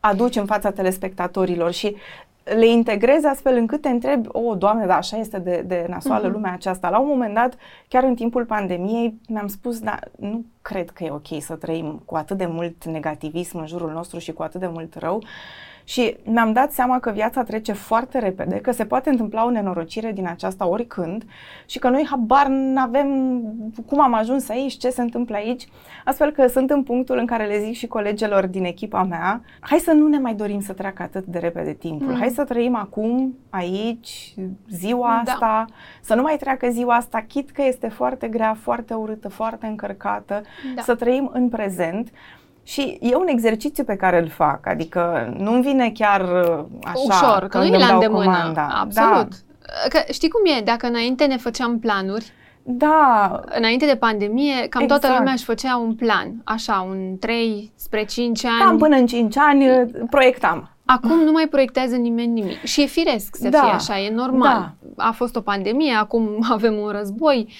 [0.00, 1.96] aduci în fața telespectatorilor și
[2.44, 6.28] le integrezi astfel încât te întrebi, o, oh, Doamne, da, așa este de, de nasoală
[6.28, 6.32] uh-huh.
[6.32, 6.88] lumea aceasta.
[6.88, 7.54] La un moment dat,
[7.88, 12.16] chiar în timpul pandemiei, mi-am spus, da, nu cred că e ok să trăim cu
[12.16, 15.22] atât de mult negativism în jurul nostru și cu atât de mult rău.
[15.88, 20.12] Și mi-am dat seama că viața trece foarte repede, că se poate întâmpla o nenorocire
[20.12, 21.24] din aceasta oricând
[21.66, 23.08] și că noi habar nu avem
[23.86, 25.68] cum am ajuns aici, ce se întâmplă aici,
[26.04, 29.78] astfel că sunt în punctul în care le zic și colegilor din echipa mea, hai
[29.78, 32.18] să nu ne mai dorim să treacă atât de repede timpul, mm.
[32.18, 34.34] hai să trăim acum, aici,
[34.70, 35.32] ziua da.
[35.32, 35.64] asta,
[36.00, 40.42] să nu mai treacă ziua asta, chit că este foarte grea, foarte urâtă, foarte încărcată,
[40.74, 40.82] da.
[40.82, 42.10] să trăim în prezent
[42.68, 47.48] și e un exercițiu pe care îl fac, adică nu-mi vine chiar uh, așa Ușor,
[47.48, 48.68] că nu e la îndemână, comanda.
[48.80, 49.28] absolut.
[49.28, 49.88] Da.
[49.88, 52.32] Că știi cum e, dacă înainte ne făceam planuri,
[52.70, 53.40] da.
[53.44, 55.00] Înainte de pandemie, cam exact.
[55.00, 58.62] toată lumea își făcea un plan, așa, un 3 spre 5 ani.
[58.64, 60.70] Cam până în 5 ani uh, proiectam.
[60.84, 62.64] Acum nu mai proiectează nimeni nimic.
[62.64, 63.60] Și e firesc să da.
[63.60, 64.74] fie așa, e normal.
[64.80, 65.04] Da.
[65.04, 67.52] A fost o pandemie, acum avem un război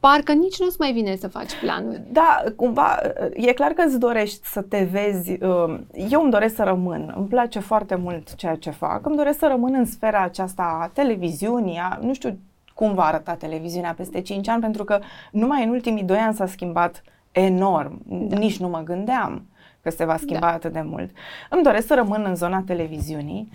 [0.00, 2.02] parcă nici nu-ți mai vine să faci planuri.
[2.12, 2.98] Da, cumva,
[3.32, 7.26] e clar că îți dorești să te vezi, um, eu îmi doresc să rămân, îmi
[7.26, 11.78] place foarte mult ceea ce fac, îmi doresc să rămân în sfera aceasta a televiziunii,
[11.78, 12.38] a, nu știu
[12.74, 14.98] cum va arăta televiziunea peste 5 ani, pentru că
[15.30, 18.36] numai în ultimii 2 ani s-a schimbat enorm, da.
[18.36, 19.46] nici nu mă gândeam
[19.82, 20.52] că se va schimba da.
[20.52, 21.10] atât de mult.
[21.50, 23.52] Îmi doresc să rămân în zona televiziunii,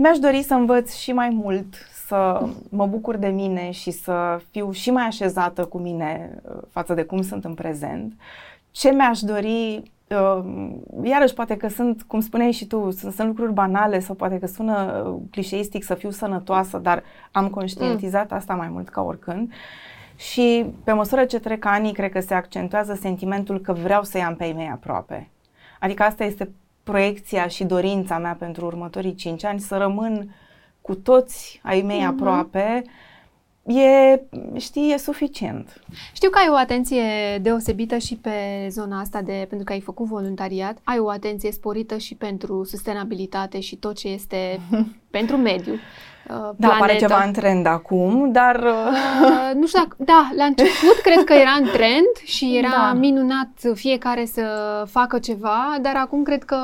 [0.00, 1.74] mi-aș dori să învăț și mai mult,
[2.06, 6.94] să mă bucur de mine și să fiu și mai așezată cu mine uh, față
[6.94, 8.12] de cum sunt în prezent.
[8.70, 10.44] Ce mi-aș dori, uh,
[11.02, 14.46] iarăși poate că sunt, cum spuneai și tu, sunt, sunt lucruri banale sau poate că
[14.46, 18.36] sună uh, clișeistic să fiu sănătoasă, dar am conștientizat mm.
[18.36, 19.52] asta mai mult ca oricând.
[20.16, 24.36] Și pe măsură ce trec anii, cred că se accentuează sentimentul că vreau să-i am
[24.36, 25.28] pe ei mei aproape.
[25.80, 26.50] Adică asta este
[26.90, 30.34] proiecția și dorința mea pentru următorii cinci ani, să rămân
[30.80, 32.06] cu toți ai mei mm-hmm.
[32.06, 32.82] aproape,
[33.66, 34.20] e,
[34.58, 35.82] știi, e suficient.
[36.12, 37.02] Știu că ai o atenție
[37.42, 41.96] deosebită și pe zona asta de, pentru că ai făcut voluntariat, ai o atenție sporită
[41.96, 44.60] și pentru sustenabilitate și tot ce este
[45.10, 45.72] pentru mediu.
[45.72, 48.56] Uh, da, pare ceva în trend acum, dar...
[48.56, 49.96] Uh, nu știu dacă...
[49.98, 52.92] Da, la început cred că era în trend și era da.
[52.92, 54.42] minunat fiecare să
[54.90, 56.56] facă ceva, dar acum cred că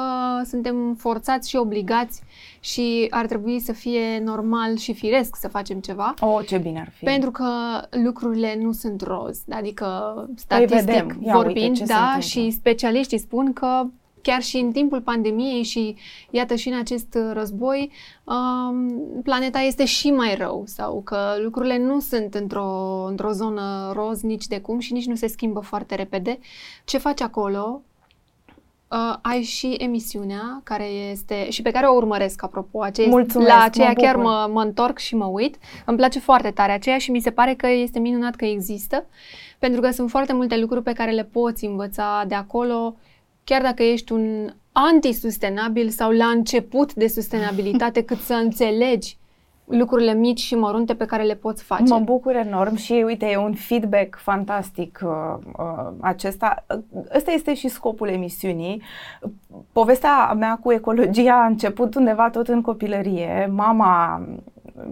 [0.45, 2.23] suntem forțați și obligați
[2.67, 6.15] și ar trebui să fie normal și firesc să facem ceva.
[6.21, 7.05] Oh, ce bine ar fi!
[7.05, 7.49] Pentru că
[7.91, 11.19] lucrurile nu sunt roz, adică statistic păi vedem.
[11.21, 13.87] Ia, vorbind, uite, da, și specialiștii spun că
[14.23, 15.97] chiar și în timpul pandemiei și
[16.31, 17.91] iată și în acest război,
[18.25, 24.23] um, planeta este și mai rău sau că lucrurile nu sunt într-o, într-o zonă roz
[24.23, 26.39] nici de cum și nici nu se schimbă foarte repede.
[26.85, 27.83] Ce faci acolo?
[28.89, 32.83] Uh, ai și emisiunea care este și pe care o urmăresc apropo.
[32.83, 35.57] Aceea, Mulțumesc, la aceea mă chiar mă, mă întorc și mă uit.
[35.85, 39.07] Îmi place foarte tare aceea și mi se pare că este minunat că există
[39.59, 42.97] pentru că sunt foarte multe lucruri pe care le poți învăța de acolo
[43.45, 49.17] chiar dacă ești un antisustenabil sau la început de sustenabilitate, cât să înțelegi
[49.67, 51.83] lucrurile mici și mărunte pe care le poți face.
[51.93, 55.11] Mă bucur enorm și uite, e un feedback fantastic uh,
[55.59, 56.65] uh, acesta.
[57.17, 58.83] Ăsta este și scopul emisiunii.
[59.73, 63.51] Povestea mea cu ecologia a început undeva tot în copilărie.
[63.53, 64.23] Mama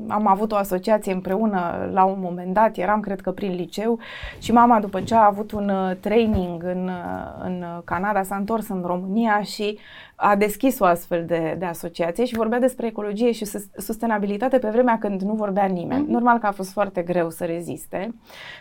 [0.08, 3.98] am avut o asociație împreună la un moment dat, eram cred că prin liceu
[4.38, 8.68] și mama după ce a avut un uh, training în, uh, în Canada s-a întors
[8.68, 9.78] în România și
[10.16, 13.46] a deschis o astfel de, de asociație și vorbea despre ecologie și
[13.76, 16.04] sustenabilitate pe vremea când nu vorbea nimeni.
[16.04, 16.10] Mm-hmm.
[16.10, 18.14] Normal că a fost foarte greu să reziste.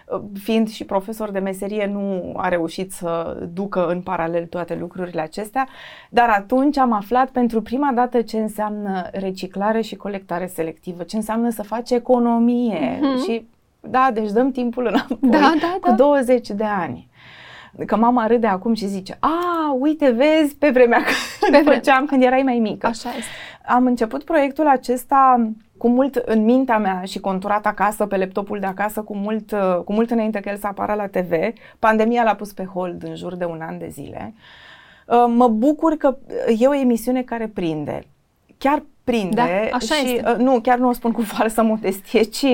[0.07, 5.21] Uh, fiind și profesor de meserie, nu a reușit să ducă în paralel toate lucrurile
[5.21, 5.67] acestea,
[6.09, 11.49] dar atunci am aflat pentru prima dată ce înseamnă reciclare și colectare selectivă, ce înseamnă
[11.49, 13.25] să faci economie mm-hmm.
[13.25, 13.47] și
[13.79, 15.89] da, deci dăm timpul înapoi da, da, da.
[15.89, 17.11] cu 20 de ani
[17.85, 21.01] că mama râde acum și zice, a, uite, vezi, pe vremea
[21.39, 22.87] când pe făceam, când erai mai mică.
[22.87, 23.29] Așa este.
[23.65, 28.65] Am început proiectul acesta cu mult în mintea mea și conturat acasă, pe laptopul de
[28.65, 31.31] acasă, cu mult, uh, cu mult înainte că el să apară la TV.
[31.79, 34.33] Pandemia l-a pus pe hold în jur de un an de zile.
[35.07, 36.17] Uh, mă bucur că
[36.59, 38.07] e o emisiune care prinde.
[38.57, 39.35] Chiar prinde
[39.69, 40.29] da, așa și este.
[40.29, 42.45] Uh, nu, chiar nu o spun cu falsă modestie, ci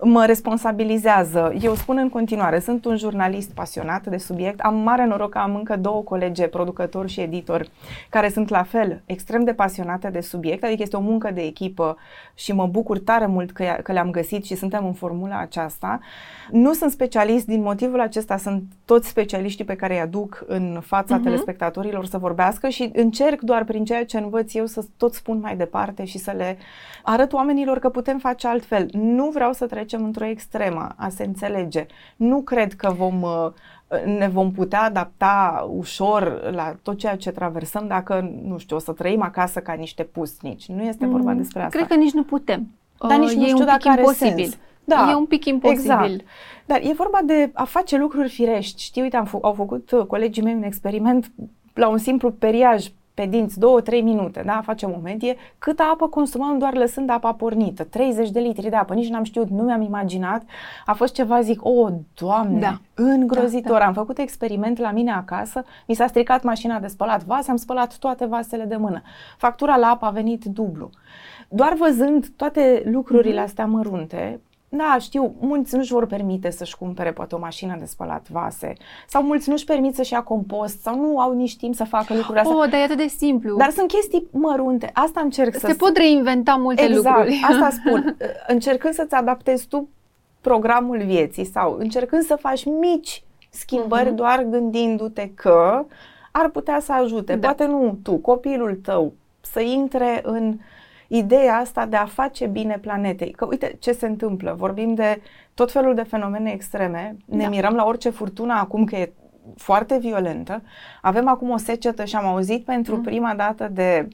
[0.00, 1.54] mă responsabilizează.
[1.60, 5.54] Eu spun în continuare, sunt un jurnalist pasionat de subiect, am mare noroc că am
[5.54, 7.70] încă două colege, producători și editori,
[8.08, 11.96] care sunt la fel extrem de pasionate de subiect, adică este o muncă de echipă
[12.40, 16.00] și mă bucur tare mult că, că le-am găsit și suntem în formula aceasta.
[16.50, 21.18] Nu sunt specialist, din motivul acesta sunt toți specialiștii pe care îi aduc în fața
[21.18, 21.22] uh-huh.
[21.22, 25.56] telespectatorilor să vorbească și încerc doar prin ceea ce învăț eu să tot spun mai
[25.56, 26.58] departe departe și să le
[27.02, 28.88] arăt oamenilor că putem face altfel.
[28.92, 31.86] Nu vreau să trecem într-o extremă, a se înțelege.
[32.16, 33.52] Nu cred că vom uh,
[34.04, 38.92] ne vom putea adapta ușor la tot ceea ce traversăm dacă, nu știu, o să
[38.92, 40.66] trăim acasă ca niște pusnici.
[40.66, 41.76] Nu este vorba mm, despre asta.
[41.76, 42.68] Cred că nici nu putem.
[43.08, 44.48] Dar nici uh, nu știu dacă are imposibil.
[44.48, 44.58] Sens.
[44.84, 45.84] Da, e un pic imposibil.
[45.90, 46.20] Exact.
[46.66, 48.82] Dar e vorba de a face lucruri firești.
[48.82, 51.32] Știi, uite, am f- au făcut uh, colegii mei un experiment
[51.74, 52.86] la un simplu periaj
[53.20, 57.84] pe dinți 2-3 minute, da, facem o medie, câtă apă consumăm doar lăsând apa pornită,
[57.84, 60.42] 30 de litri de apă, nici n-am știut, nu mi-am imaginat,
[60.86, 62.80] a fost ceva, zic, o, doamne, da.
[62.94, 63.86] îngrozitor, da, da.
[63.86, 67.98] am făcut experiment la mine acasă, mi s-a stricat mașina de spălat vase, am spălat
[67.98, 69.02] toate vasele de mână,
[69.36, 70.90] factura la apă a venit dublu.
[71.48, 73.44] Doar văzând toate lucrurile mm-hmm.
[73.44, 74.40] astea mărunte,
[74.72, 78.72] da, știu, mulți nu-și vor permite să-și cumpere poate o mașină de spălat vase
[79.08, 82.40] sau mulți nu-și permit să-și ia compost sau nu au nici timp să facă lucrurile
[82.40, 82.56] astea.
[82.56, 83.56] Oh, dar e atât de simplu.
[83.56, 84.90] Dar sunt chestii mărunte.
[84.92, 85.66] Asta încerc Se să...
[85.66, 87.40] Se pot reinventa multe exact, lucruri.
[87.48, 88.16] asta spun.
[88.46, 89.88] Încercând să-ți adaptezi tu
[90.40, 94.14] programul vieții sau încercând să faci mici schimbări uh-huh.
[94.14, 95.84] doar gândindu-te că
[96.32, 97.34] ar putea să ajute.
[97.36, 97.46] Da.
[97.46, 100.54] Poate nu tu, copilul tău, să intre în uh,
[101.12, 103.30] ideea asta de a face bine planetei.
[103.30, 105.20] Că uite ce se întâmplă, vorbim de
[105.54, 107.48] tot felul de fenomene extreme, ne da.
[107.48, 109.12] mirăm la orice furtună acum că e
[109.56, 110.62] foarte violentă.
[111.02, 113.02] Avem acum o secetă și am auzit pentru mm.
[113.02, 114.08] prima dată de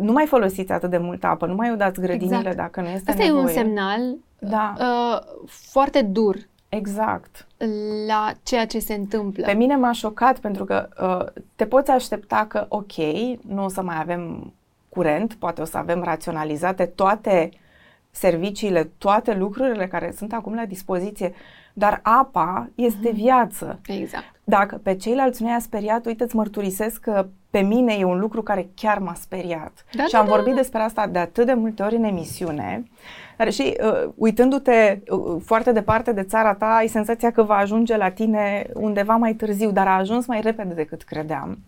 [0.00, 2.56] nu mai folosiți atât de multă apă, nu mai udați grădinile exact.
[2.56, 3.42] dacă nu este Asta nevoie.
[3.42, 4.00] e un semnal
[4.38, 4.74] da.
[4.78, 6.36] uh, foarte dur.
[6.68, 7.46] Exact.
[8.06, 9.44] La ceea ce se întâmplă.
[9.44, 12.96] Pe mine m-a șocat pentru că uh, te poți aștepta că, ok,
[13.48, 14.52] nu o să mai avem
[14.94, 17.50] curent, poate o să avem raționalizate toate
[18.10, 21.32] serviciile, toate lucrurile care sunt acum la dispoziție,
[21.72, 23.14] dar apa este mm-hmm.
[23.14, 23.80] viață.
[23.86, 24.24] Exact.
[24.44, 28.42] Dacă pe ceilalți nu i-a speriat, uite, îți mărturisesc că pe mine e un lucru
[28.42, 29.84] care chiar m-a speriat.
[29.92, 30.60] Da, și da, am da, vorbit da.
[30.60, 32.84] despre asta de atât de multe ori în emisiune.
[33.36, 37.96] Dar și uh, uitându-te uh, foarte departe de țara ta, ai senzația că va ajunge
[37.96, 41.58] la tine undeva mai târziu, dar a ajuns mai repede decât credeam.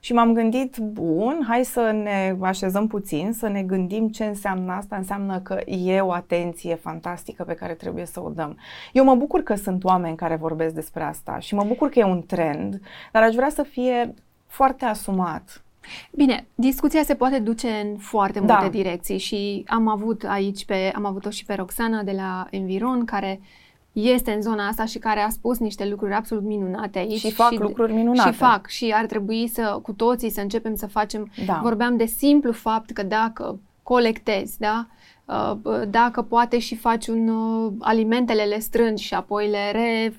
[0.00, 4.96] Și m-am gândit, bun, hai să ne așezăm puțin, să ne gândim ce înseamnă asta.
[4.96, 8.56] Înseamnă că e o atenție fantastică pe care trebuie să o dăm.
[8.92, 12.04] Eu mă bucur că sunt oameni care vorbesc despre asta și mă bucur că e
[12.04, 12.80] un trend,
[13.12, 14.14] dar aș vrea să fie
[14.46, 15.62] foarte asumat.
[16.10, 18.68] Bine, discuția se poate duce în foarte multe da.
[18.68, 23.40] direcții și am avut aici pe, am avut-o și pe Roxana de la Environ, care
[23.40, 23.46] uh,
[24.00, 27.18] este în zona asta și care a spus niște lucruri absolut minunate aici.
[27.18, 28.30] Și fac și, lucruri minunate.
[28.30, 31.60] Și fac și ar trebui să, cu toții, să începem să facem, da.
[31.62, 34.86] vorbeam de simplu fapt că dacă colectezi, da?
[35.24, 40.14] Uh, dacă poate și faci un uh, alimentele le strângi și apoi le re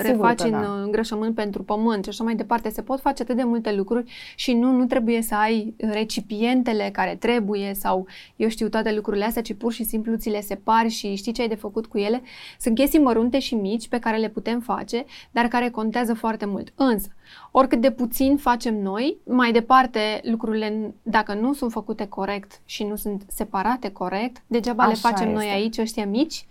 [0.00, 0.82] refaci în da.
[0.82, 2.70] îngrășământ pentru pământ și așa mai departe.
[2.70, 7.16] Se pot face atât de multe lucruri și nu, nu trebuie să ai recipientele care
[7.18, 8.06] trebuie sau
[8.36, 11.42] eu știu toate lucrurile astea, ci pur și simplu ți le separi și știi ce
[11.42, 12.22] ai de făcut cu ele.
[12.58, 16.72] Sunt chestii mărunte și mici pe care le putem face, dar care contează foarte mult.
[16.74, 17.08] Însă,
[17.50, 22.96] oricât de puțin facem noi, mai departe lucrurile, dacă nu sunt făcute corect și nu
[22.96, 25.38] sunt separate corect, degeaba Așa le facem este.
[25.38, 26.46] noi aici, ăștia mici,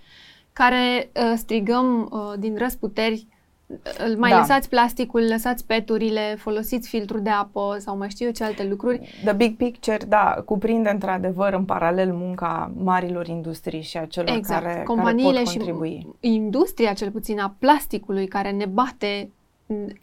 [0.54, 3.28] care uh, strigăm uh, din răsputeri
[3.68, 4.38] uh, mai da.
[4.38, 9.16] lăsați plasticul, lăsați peturile, folosiți filtru de apă sau mai știu eu ce alte lucruri.
[9.24, 14.64] The big picture, da, cuprinde într-adevăr în paralel munca marilor industrii și a celor exact.
[14.64, 16.08] care, Companiile care pot contribui.
[16.20, 19.30] și industria cel puțin a plasticului care ne bate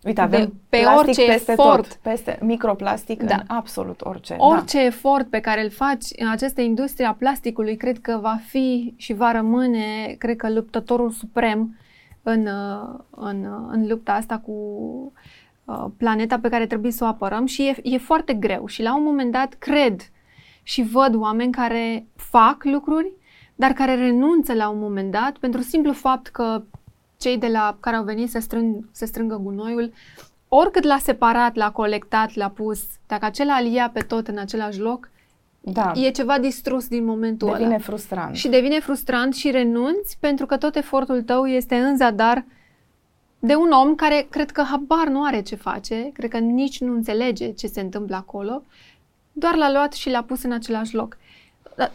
[0.04, 3.34] Uite, avem de, pe orice peste efort, tot, peste microplastic da.
[3.34, 4.34] în absolut orice.
[4.38, 4.84] Orice da.
[4.84, 9.12] efort pe care îl faci în această industrie a plasticului, cred că va fi și
[9.12, 11.76] va rămâne, cred că luptătorul suprem
[12.22, 12.48] în,
[13.10, 14.52] în, în lupta asta cu
[15.64, 18.96] uh, planeta pe care trebuie să o apărăm și e, e foarte greu și la
[18.96, 20.10] un moment dat cred
[20.62, 23.12] și văd oameni care fac lucruri,
[23.54, 26.62] dar care renunță la un moment dat pentru simplu fapt că
[27.20, 29.92] cei de la care au venit să, strâng, să strângă gunoiul,
[30.48, 34.80] oricât l-a separat, l-a colectat, l-a pus, dacă acela îl ia pe tot în același
[34.80, 35.10] loc,
[35.60, 35.92] da.
[35.94, 37.76] e ceva distrus din momentul devine ăla.
[37.76, 38.36] Devine frustrant.
[38.36, 42.44] Și devine frustrant și renunți pentru că tot efortul tău este în zadar
[43.38, 46.92] de un om care cred că habar nu are ce face, cred că nici nu
[46.92, 48.62] înțelege ce se întâmplă acolo,
[49.32, 51.16] doar l-a luat și l-a pus în același loc.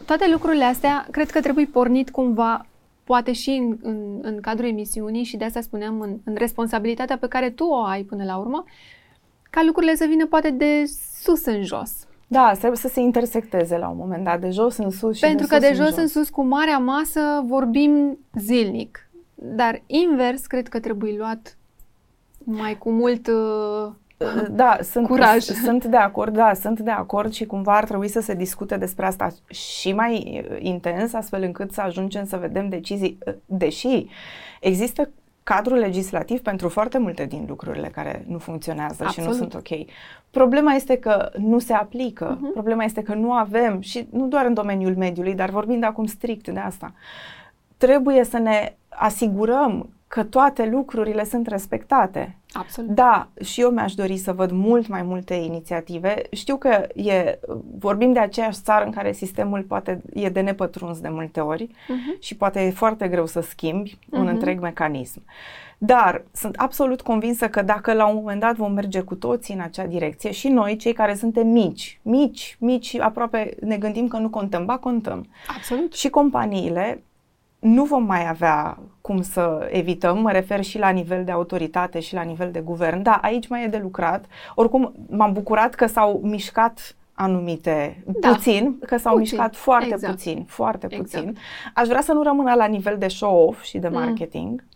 [0.04, 2.66] Toate lucrurile astea cred că trebuie pornit cumva,
[3.06, 7.28] poate și în, în, în cadrul emisiunii și de asta spuneam în, în responsabilitatea pe
[7.28, 8.64] care tu o ai până la urmă,
[9.50, 10.84] ca lucrurile să vină poate de
[11.22, 12.06] sus în jos.
[12.26, 15.46] Da, trebuie să se intersecteze la un moment dat, de jos în sus și Pentru
[15.46, 15.98] de că sus de jos în, jos.
[16.02, 19.08] în sus, cu marea masă, vorbim zilnic.
[19.34, 21.56] Dar invers, cred că trebuie luat
[22.44, 23.92] mai cu mult uh,
[24.50, 25.42] da, sunt, curaj.
[25.42, 29.06] Sunt de acord, da, sunt de acord și cumva ar trebui să se discute despre
[29.06, 34.06] asta și mai intens, astfel încât să ajungem să vedem decizii, deși
[34.60, 35.10] există
[35.42, 39.12] cadrul legislativ pentru foarte multe din lucrurile care nu funcționează Absolut.
[39.12, 39.86] și nu sunt ok.
[40.30, 42.52] Problema este că nu se aplică, uh-huh.
[42.52, 46.48] problema este că nu avem, și nu doar în domeniul mediului, dar vorbind acum strict
[46.48, 46.92] de asta,
[47.76, 52.36] trebuie să ne asigurăm că toate lucrurile sunt respectate.
[52.58, 52.90] Absolut.
[52.90, 56.22] Da, și eu mi-aș dori să văd mult mai multe inițiative.
[56.30, 57.38] Știu că e,
[57.78, 62.20] vorbim de aceeași țară în care sistemul poate e de nepătruns de multe ori uh-huh.
[62.20, 64.10] și poate e foarte greu să schimbi uh-huh.
[64.10, 64.32] un mhm.
[64.32, 65.22] întreg mecanism.
[65.78, 69.60] Dar sunt absolut convinsă că dacă la un moment dat vom merge cu toții în
[69.60, 74.28] acea direcție și noi, cei care suntem mici, mici, mici, aproape ne gândim că nu
[74.28, 75.26] contăm, ba contăm.
[75.56, 75.94] Absolut.
[75.94, 77.02] Și companiile
[77.58, 82.14] nu vom mai avea cum să evităm, mă refer și la nivel de autoritate și
[82.14, 83.02] la nivel de guvern.
[83.02, 84.24] Da, aici mai e de lucrat.
[84.54, 88.28] Oricum, m-am bucurat că s-au mișcat anumite, da.
[88.28, 89.36] puțin, că s-au puțin.
[89.36, 90.12] mișcat foarte exact.
[90.12, 91.24] puțin, foarte exact.
[91.24, 91.36] puțin.
[91.74, 93.94] Aș vrea să nu rămână la nivel de show-off și de mm.
[93.94, 94.74] marketing, mm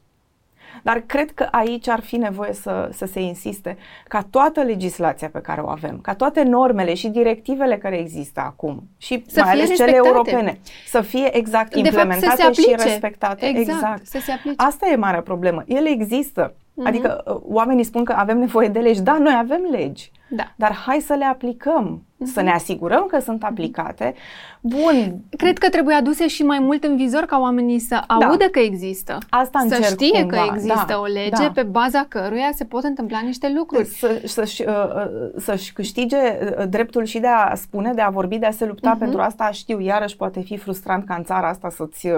[0.82, 3.76] dar cred că aici ar fi nevoie să, să se insiste
[4.08, 8.82] ca toată legislația pe care o avem, ca toate normele și directivele care există acum
[8.98, 9.92] și să mai ales respectate.
[9.92, 13.46] cele europene, să fie exact implementate fapt, și respectate.
[13.46, 14.06] Exact, exact.
[14.06, 14.54] Să se aplice.
[14.56, 15.62] Asta e marea problemă.
[15.66, 16.52] Ele există.
[16.52, 16.86] Uh-huh.
[16.86, 19.00] Adică uh, oamenii spun că avem nevoie de legi.
[19.00, 20.10] Da, noi avem legi.
[20.28, 20.52] Da.
[20.56, 22.32] Dar hai să le aplicăm, uh-huh.
[22.32, 24.14] să ne asigurăm că sunt aplicate.
[24.60, 25.20] Bun.
[25.36, 28.26] Cred că trebuie aduse și mai mult în vizor ca oamenii să da.
[28.26, 29.18] audă că există.
[29.28, 30.36] Asta să știe cumva.
[30.36, 31.00] că există da.
[31.00, 31.50] o lege da.
[31.54, 33.86] pe baza căruia se pot întâmpla niște lucruri.
[33.86, 38.38] Să, să-și, uh, uh, să-și câștige uh, dreptul și de a spune, de a vorbi,
[38.38, 38.98] de a se lupta uh-huh.
[38.98, 39.50] pentru asta.
[39.50, 42.08] Știu, iarăși poate fi frustrant ca în țara asta să-ți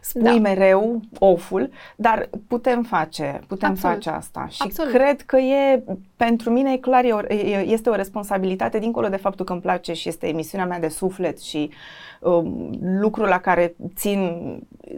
[0.00, 0.32] spui da.
[0.32, 3.94] mereu oful, dar putem face, putem Absolut.
[3.94, 4.46] face asta.
[4.50, 4.92] Și Absolut.
[4.92, 5.82] cred că e,
[6.16, 9.60] pentru mine e clar, e o, e, este o responsabilitate, dincolo de faptul că îmi
[9.62, 11.89] place și este emisiunea mea de suflet și uh,
[12.80, 14.32] lucrul la care țin,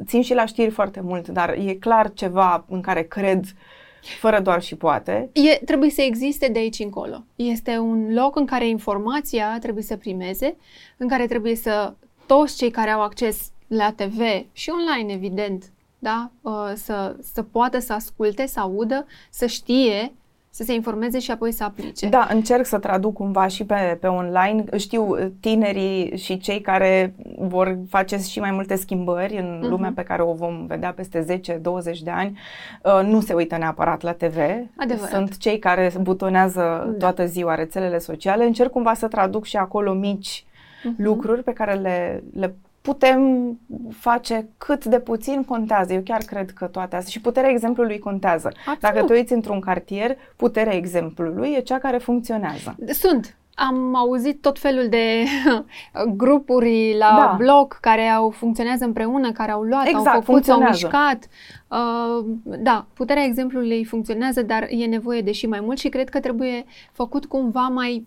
[0.06, 3.44] țin și la știri foarte mult, dar e clar ceva în care cred
[4.18, 5.30] fără doar și poate.
[5.32, 7.24] E, trebuie să existe de aici încolo.
[7.36, 10.56] Este un loc în care informația trebuie să primeze,
[10.96, 11.94] în care trebuie să
[12.26, 14.20] toți cei care au acces la TV
[14.52, 16.30] și online, evident, da?
[16.40, 20.12] Uh, să, să poată să asculte, să audă, să știe
[20.55, 22.09] să se informeze și apoi să aplice.
[22.09, 24.64] Da, încerc să traduc cumva și pe, pe online.
[24.76, 29.68] Știu tinerii și cei care vor face și mai multe schimbări în uh-huh.
[29.68, 31.40] lumea pe care o vom vedea peste
[31.94, 32.38] 10-20 de ani,
[32.82, 34.36] uh, nu se uită neapărat la TV.
[34.76, 35.11] Adevărat.
[35.11, 36.96] Sunt cei care butonează da.
[36.98, 38.44] toată ziua rețelele sociale.
[38.44, 40.96] Încerc cumva să traduc și acolo mici uh-huh.
[40.96, 43.58] lucruri pe care le, le putem
[43.98, 45.92] face cât de puțin contează.
[45.92, 47.10] Eu chiar cred că toate astea.
[47.10, 48.52] Și puterea exemplului contează.
[48.58, 48.80] Absolut.
[48.80, 52.76] Dacă te uiți într-un cartier, puterea exemplului e cea care funcționează.
[52.86, 53.36] Sunt.
[53.54, 55.24] Am auzit tot felul de
[56.22, 57.34] grupuri la da.
[57.38, 61.28] blog care au funcționează împreună, care au luat, exact, au făcut, au mișcat.
[61.68, 66.20] Uh, da, puterea exemplului funcționează, dar e nevoie de și mai mult și cred că
[66.20, 68.06] trebuie făcut cumva mai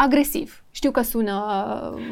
[0.00, 0.62] agresiv.
[0.70, 1.44] Știu că sună
[1.94, 2.02] uh,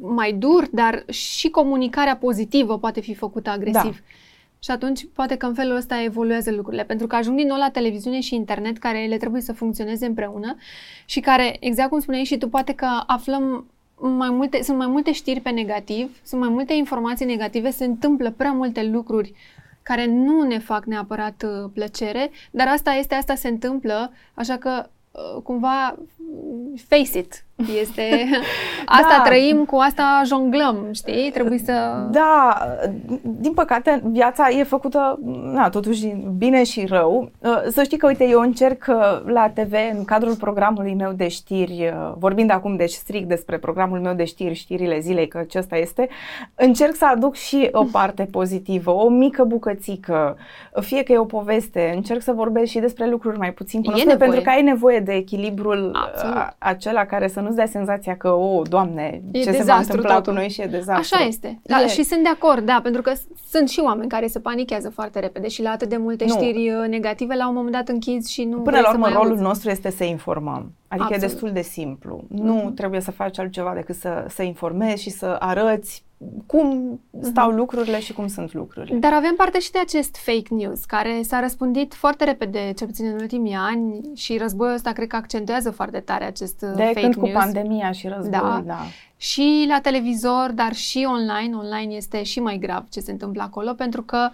[0.00, 3.82] mai dur, dar și comunicarea pozitivă poate fi făcută agresiv.
[3.82, 4.14] Da.
[4.58, 6.84] Și atunci poate că în felul ăsta evoluează lucrurile.
[6.84, 10.56] Pentru că ajung din nou la televiziune și internet care ele trebuie să funcționeze împreună
[11.04, 13.66] și care, exact cum spuneai și tu, poate că aflăm
[13.98, 18.30] mai multe, sunt mai multe știri pe negativ, sunt mai multe informații negative, se întâmplă
[18.30, 19.32] prea multe lucruri
[19.82, 24.82] care nu ne fac neapărat uh, plăcere, dar asta este, asta se întâmplă, așa că
[24.86, 24.92] uh,
[25.44, 25.96] cumva
[26.76, 28.02] face it, este
[29.00, 29.22] asta da.
[29.24, 31.30] trăim, cu asta jonglăm, știi?
[31.30, 32.58] Trebuie să Da,
[33.22, 35.18] din păcate viața e făcută
[35.52, 37.30] na, totuși bine și rău.
[37.38, 41.28] Uh, să știi că uite, eu încerc uh, la TV în cadrul programului meu de
[41.28, 45.76] știri, uh, vorbind acum deci strict despre programul meu de știri, știrile zilei, că acesta
[45.76, 46.08] este,
[46.54, 50.36] încerc să aduc și o parte pozitivă, o mică bucățică,
[50.80, 54.40] fie că e o poveste, încerc să vorbesc și despre lucruri mai puțin cunoscute, pentru
[54.40, 56.54] că ai nevoie de echilibrul Absolut.
[56.58, 60.32] acela care să nu-ți dea senzația că, o, Doamne, e ce se va întâmpla totul.
[60.32, 61.16] cu noi și e dezastru.
[61.16, 61.60] Așa este.
[61.62, 61.86] Da, e.
[61.86, 63.12] Și sunt de acord, da, pentru că
[63.50, 66.34] sunt și oameni care se panichează foarte repede și la atât de multe nu.
[66.34, 69.42] știri uh, negative, la un moment dat închizi și nu Până la urmă, rolul auzi.
[69.42, 70.72] nostru este să informăm.
[70.88, 71.22] Adică Absolut.
[71.22, 72.24] e destul de simplu.
[72.28, 72.74] Nu mm-hmm.
[72.74, 76.04] trebuie să faci altceva decât să, să informezi și să arăți
[76.46, 77.56] cum stau uh-huh.
[77.56, 78.98] lucrurile și cum sunt lucrurile.
[78.98, 83.06] Dar avem parte și de acest fake news, care s-a răspândit foarte repede, cel puțin
[83.06, 87.00] în ultimii ani, și războiul ăsta cred că accentuează foarte tare acest uh, de fake
[87.00, 87.32] când news.
[87.32, 88.62] cu pandemia și războiul, da.
[88.66, 88.80] da.
[89.16, 91.56] Și la televizor, dar și online.
[91.56, 94.30] Online este și mai grav ce se întâmplă acolo, pentru că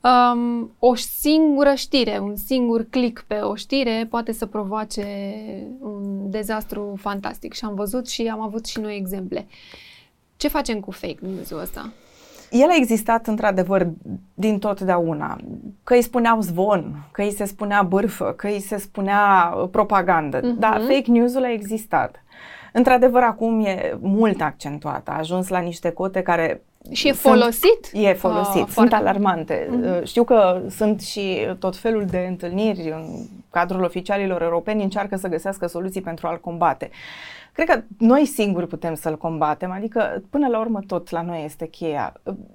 [0.00, 5.06] um, o singură știre, un singur click pe o știre poate să provoace
[5.80, 7.52] un dezastru fantastic.
[7.52, 9.46] Și am văzut și am avut și noi exemple.
[10.40, 11.90] Ce facem cu fake news-ul ăsta?
[12.50, 13.86] El a existat într-adevăr
[14.34, 15.38] din totdeauna.
[15.84, 20.40] Că îi spuneau zvon, că îi se spunea bârfă, că îi se spunea uh, propagandă.
[20.40, 20.58] Uh-huh.
[20.58, 22.22] Dar fake news-ul a existat.
[22.72, 25.08] Într-adevăr, acum e mult accentuat.
[25.08, 27.84] A ajuns la niște cote care și e folosit?
[27.90, 28.94] Sunt, e folosit, uh, sunt foarte...
[28.94, 29.68] alarmante.
[29.68, 30.04] Uh-huh.
[30.04, 33.04] Știu că sunt și tot felul de întâlniri în
[33.50, 36.90] cadrul oficialilor europeni încearcă să găsească soluții pentru a-l combate.
[37.52, 41.66] Cred că noi singuri putem să-l combatem, adică până la urmă tot la noi este
[41.66, 42.12] cheia.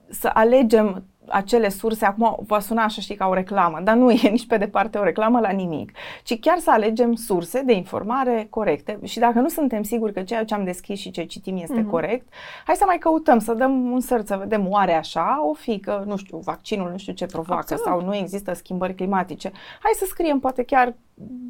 [0.09, 4.29] Să alegem acele surse, acum va suna așa știi ca o reclamă, dar nu e
[4.29, 5.91] nici pe departe o reclamă la nimic,
[6.23, 10.45] ci chiar să alegem surse de informare corecte și dacă nu suntem siguri că ceea
[10.45, 11.89] ce am deschis și ce citim este mm-hmm.
[11.89, 12.27] corect,
[12.65, 16.03] hai să mai căutăm, să dăm un săr, să vedem oare așa, o fi că,
[16.05, 17.83] nu știu, vaccinul nu știu ce provoacă Absolut.
[17.83, 19.51] sau nu există schimbări climatice.
[19.79, 20.93] Hai să scriem poate chiar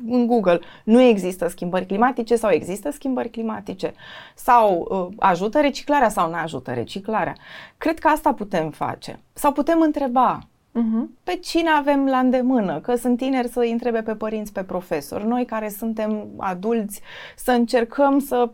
[0.08, 3.94] în Google, nu există schimbări climatice sau există schimbări climatice
[4.36, 7.36] sau uh, ajută reciclarea sau nu ajută reciclarea.
[7.78, 9.20] Cred că asta putem face.
[9.34, 10.40] Sau putem întreba
[10.72, 11.24] uh-huh.
[11.24, 15.28] pe cine avem la îndemână, că sunt tineri să îi întrebe pe părinți, pe profesori.
[15.28, 17.02] Noi care suntem adulți
[17.36, 18.50] să încercăm să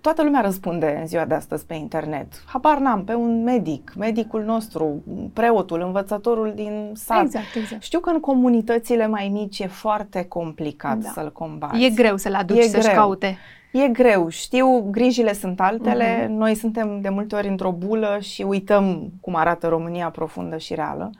[0.00, 2.26] toată lumea răspunde în ziua de astăzi pe internet.
[2.46, 5.02] Habar n-am, pe un medic, medicul nostru,
[5.32, 7.24] preotul, învățătorul din sat.
[7.24, 7.82] Exact, exact.
[7.82, 11.08] Știu că în comunitățile mai mici e foarte complicat da.
[11.08, 11.84] să-l combați.
[11.84, 12.94] E greu să-l aduci e să-și greu.
[12.94, 13.38] caute.
[13.72, 16.28] E greu, știu, grijile sunt altele, uh-huh.
[16.28, 21.10] noi suntem de multe ori într-o bulă și uităm cum arată România profundă și reală.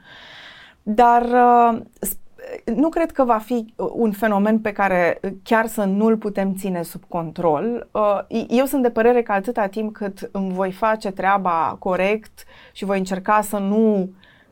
[0.83, 1.79] Dar uh,
[2.75, 6.55] nu cred că va fi uh, un fenomen pe care uh, chiar să nu-l putem
[6.55, 7.87] ține sub control.
[7.91, 12.85] Uh, eu sunt de părere că atâta timp cât îmi voi face treaba corect și
[12.85, 14.09] voi încerca să nu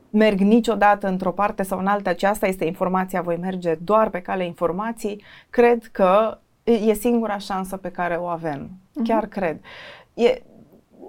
[0.10, 4.46] merg niciodată într-o parte sau în alta, aceasta este informația, voi merge doar pe cale
[4.46, 8.70] informației, cred că e singura șansă pe care o avem.
[8.70, 9.04] Uh-huh.
[9.04, 9.60] Chiar cred.
[10.14, 10.42] E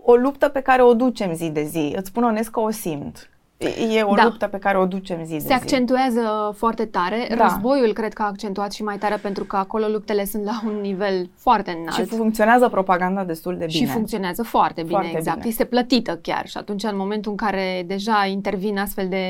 [0.03, 1.95] o luptă pe care o ducem zi de zi.
[1.97, 3.29] Îți spun onest că o simt.
[3.59, 4.25] E o da.
[4.25, 5.53] luptă pe care o ducem zi de Se zi.
[5.53, 7.27] accentuează foarte tare.
[7.37, 7.43] Da.
[7.45, 10.81] Războiul cred că a accentuat și mai tare pentru că acolo luptele sunt la un
[10.81, 11.95] nivel foarte înalt.
[12.09, 13.87] Și funcționează propaganda destul de bine.
[13.87, 15.37] Și funcționează foarte bine, foarte exact.
[15.37, 15.49] Bine.
[15.49, 19.27] Este plătită chiar și atunci în momentul în care deja intervin astfel de,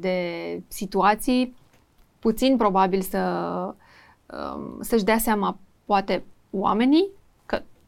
[0.00, 0.18] de
[0.68, 1.54] situații,
[2.18, 3.18] puțin probabil să,
[4.26, 7.08] um, să-și dea seama poate oamenii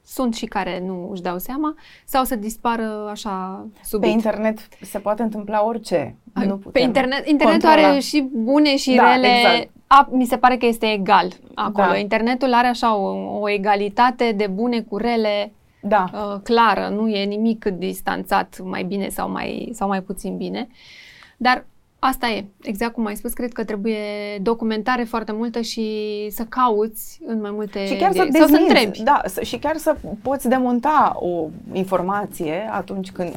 [0.06, 4.06] sunt și care nu își dau seama, sau să dispară așa subit.
[4.06, 6.16] Pe internet se poate întâmpla orice.
[6.46, 7.88] Nu Pe internet, internetul controla.
[7.88, 9.36] are și bune și da, rele.
[9.36, 9.70] Exact.
[9.86, 11.86] A, mi se pare că este egal acolo.
[11.86, 11.96] Da.
[11.96, 16.04] Internetul are așa o, o egalitate de bune cu rele da.
[16.12, 20.68] uh, clară, nu e nimic distanțat mai bine sau mai, sau mai puțin bine.
[21.36, 21.66] Dar
[21.98, 23.98] Asta e, exact cum ai spus, cred că trebuie
[24.42, 25.88] documentare foarte multă și
[26.30, 29.02] să cauți în mai multe și chiar să, sau să întrebi.
[29.02, 33.36] Da, și chiar să poți demonta o informație atunci când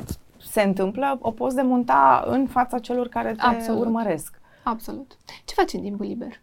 [0.50, 3.82] se întâmplă, o poți demonta în fața celor care te Absolut.
[3.82, 4.40] urmăresc.
[4.64, 5.18] Absolut.
[5.46, 6.40] Ce faci în timpul liber?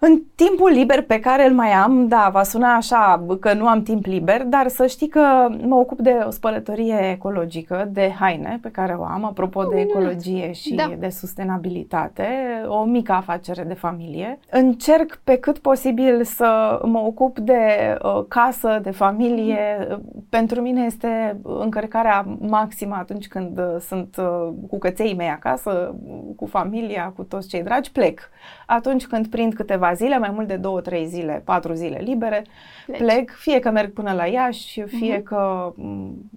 [0.00, 3.82] În timpul liber pe care îl mai am, da, va suna așa că nu am
[3.82, 8.70] timp liber, dar să știi că mă ocup de o spălătorie ecologică de haine pe
[8.70, 10.92] care o am, apropo oh, de ecologie și da.
[10.98, 12.26] de sustenabilitate,
[12.66, 14.38] o mică afacere de familie.
[14.50, 19.86] Încerc pe cât posibil să mă ocup de uh, casă, de familie.
[19.90, 20.24] Mm.
[20.28, 25.94] Pentru mine este încărcarea maximă atunci când uh, sunt uh, cu căței mei acasă,
[26.36, 28.30] cu familia, cu toți cei dragi, plec.
[28.70, 32.44] Atunci când prind câteva câteva zile, mai mult de două, trei zile, patru zile libere,
[32.86, 35.22] plec, plec fie că merg până la Iași, fie uh-huh.
[35.22, 35.72] că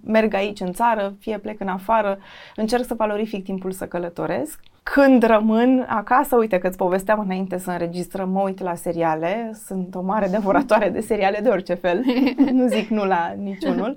[0.04, 2.18] merg aici în țară, fie plec în afară,
[2.56, 4.60] încerc să valorific timpul să călătoresc.
[4.82, 9.94] Când rămân acasă, uite că îți povesteam înainte să înregistrăm, mă uit la seriale, sunt
[9.94, 12.04] o mare devoratoare de seriale de orice fel,
[12.52, 13.96] nu zic nu la niciunul.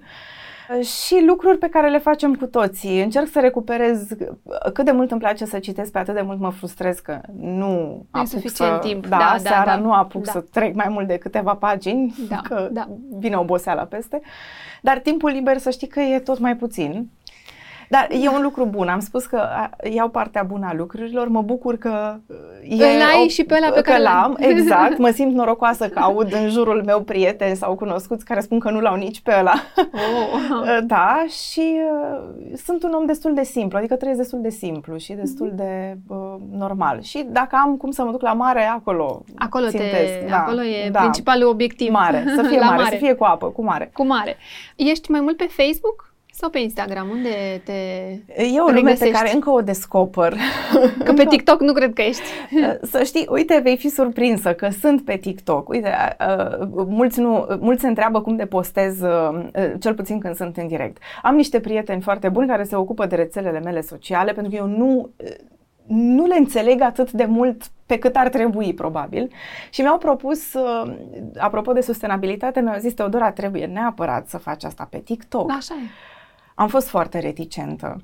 [0.81, 3.01] Și lucruri pe care le facem cu toții.
[3.01, 4.07] Încerc să recuperez
[4.73, 8.05] cât de mult îmi place să citesc, pe atât de mult mă frustrez că nu
[8.11, 9.07] apuc suficient să, timp.
[9.07, 10.31] Da, da, seara da, nu apuc da.
[10.31, 12.87] să trec mai mult de câteva pagini, da, că da.
[13.17, 14.21] vine oboseala peste.
[14.81, 17.09] Dar timpul liber să știi că e tot mai puțin.
[17.89, 18.87] Dar e un lucru bun.
[18.87, 19.41] Am spus că
[19.93, 21.27] iau partea bună a lucrurilor.
[21.27, 22.15] Mă bucur că
[22.63, 24.37] e Îl ai o, și pe ăla pe care l-am.
[24.39, 24.97] Exact.
[25.05, 28.79] Mă simt norocoasă că aud în jurul meu prieteni sau cunoscuți care spun că nu
[28.79, 29.53] l-au nici pe ăla.
[29.75, 30.77] Oh.
[30.93, 31.79] da, și
[32.11, 33.77] uh, sunt un om destul de simplu.
[33.77, 35.55] Adică trăiesc destul de simplu și destul mm-hmm.
[35.55, 37.01] de uh, normal.
[37.01, 40.19] Și dacă am cum să mă duc la mare, acolo Acolo, țintesc.
[40.19, 40.99] te, da, acolo e da.
[40.99, 41.91] principalul obiectiv.
[41.91, 42.23] Mare.
[42.35, 43.89] Să fie mare, mare, să fie cu apă, cu mare.
[43.93, 44.37] Cu mare.
[44.75, 46.04] Ești mai mult pe Facebook?
[46.37, 47.09] Sau pe Instagram?
[47.09, 47.71] Unde te
[48.43, 50.33] E o lume pe care încă o descoper.
[51.03, 52.21] Că pe TikTok nu cred că ești.
[52.91, 55.69] Să știi, uite, vei fi surprinsă că sunt pe TikTok.
[55.69, 59.45] Uite, uh, mulți, nu, mulți se întreabă cum de postez, uh,
[59.79, 60.97] cel puțin când sunt în direct.
[61.21, 64.67] Am niște prieteni foarte buni care se ocupă de rețelele mele sociale, pentru că eu
[64.67, 65.09] nu
[65.87, 69.31] nu le înțeleg atât de mult pe cât ar trebui, probabil.
[69.69, 70.93] Și mi-au propus, uh,
[71.37, 75.51] apropo de sustenabilitate, mi-au zis, Teodora, trebuie neapărat să faci asta pe TikTok.
[75.51, 76.13] Așa e.
[76.55, 78.01] Am fost foarte reticentă.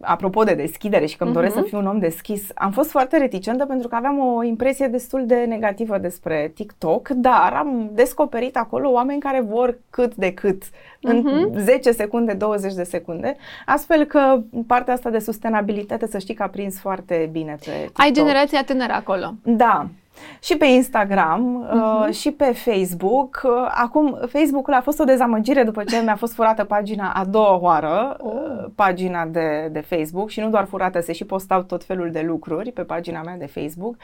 [0.00, 1.60] Apropo de deschidere și că îmi doresc uh-huh.
[1.60, 5.26] să fiu un om deschis, am fost foarte reticentă pentru că aveam o impresie destul
[5.26, 10.70] de negativă despre TikTok, dar am descoperit acolo oameni care vor cât de cât uh-huh.
[11.00, 16.42] în 10 secunde, 20 de secunde, astfel că partea asta de sustenabilitate să știi că
[16.42, 18.00] a prins foarte bine pe TikTok.
[18.00, 19.34] Ai generația tânără acolo.
[19.42, 19.88] Da.
[20.40, 22.08] Și pe Instagram uh-huh.
[22.08, 23.40] uh, și pe Facebook.
[23.44, 27.58] Uh, acum, Facebook-ul a fost o dezamăgire după ce mi-a fost furată pagina a doua
[27.60, 28.32] oară, oh.
[28.32, 32.20] uh, pagina de, de Facebook și nu doar furată, se și postau tot felul de
[32.20, 33.96] lucruri pe pagina mea de Facebook.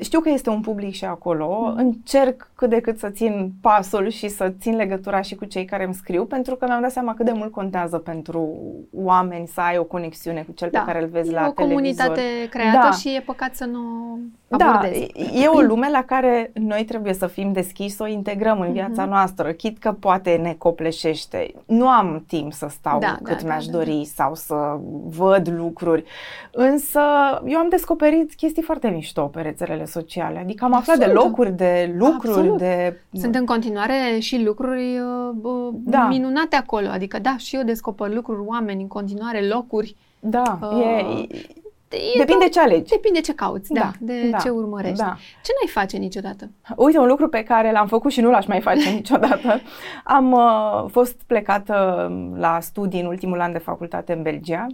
[0.00, 1.72] Știu că este un public și acolo.
[1.72, 1.76] Uh-huh.
[1.76, 5.84] Încerc cât de cât să țin pasul și să țin legătura și cu cei care
[5.84, 8.54] îmi scriu, pentru că mi-am dat seama cât de mult contează pentru
[8.92, 10.78] oameni să ai o conexiune cu cel da.
[10.78, 11.66] pe care îl vezi e la o televizor.
[11.66, 12.90] comunitate creată da.
[12.90, 13.80] și e păcat să nu
[14.48, 15.12] abordezi.
[15.14, 18.72] Da, e o lume la care noi trebuie să fim deschiși, să o integrăm în
[18.72, 19.08] viața uh-huh.
[19.08, 21.54] noastră, chit că poate ne copleșește.
[21.66, 24.22] Nu am timp să stau da, cât da, mi-aș da, dori da.
[24.22, 24.78] sau să
[25.08, 26.04] văd lucruri,
[26.50, 27.00] însă
[27.46, 31.20] eu am descoperit chestii foarte mișto pe rețelele sociale, adică am aflat Absolut.
[31.20, 32.58] de locuri, de lucruri, Absolut.
[32.58, 33.00] de...
[33.12, 34.98] Sunt în continuare și lucruri
[35.42, 36.06] uh, da.
[36.08, 39.96] minunate acolo, adică da, și eu descoper lucruri, oameni, în continuare locuri.
[40.20, 41.48] Da, uh, e, E
[41.88, 42.90] Depinde tot, ce alegi.
[42.90, 44.96] Depinde ce cauți, da, da de da, ce urmărești.
[44.96, 45.16] Da.
[45.42, 46.50] Ce n-ai face niciodată?
[46.76, 49.60] Uite, un lucru pe care l-am făcut și nu l-aș mai face niciodată.
[50.04, 54.66] Am uh, fost plecată la studii în ultimul an de facultate în Belgia.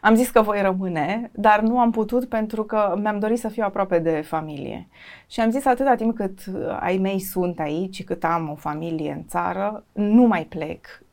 [0.00, 3.64] Am zis că voi rămâne, dar nu am putut pentru că mi-am dorit să fiu
[3.64, 4.88] aproape de familie.
[5.26, 6.38] Și am zis atâta timp cât
[6.80, 11.03] ai mei sunt aici, cât am o familie în țară, nu mai plec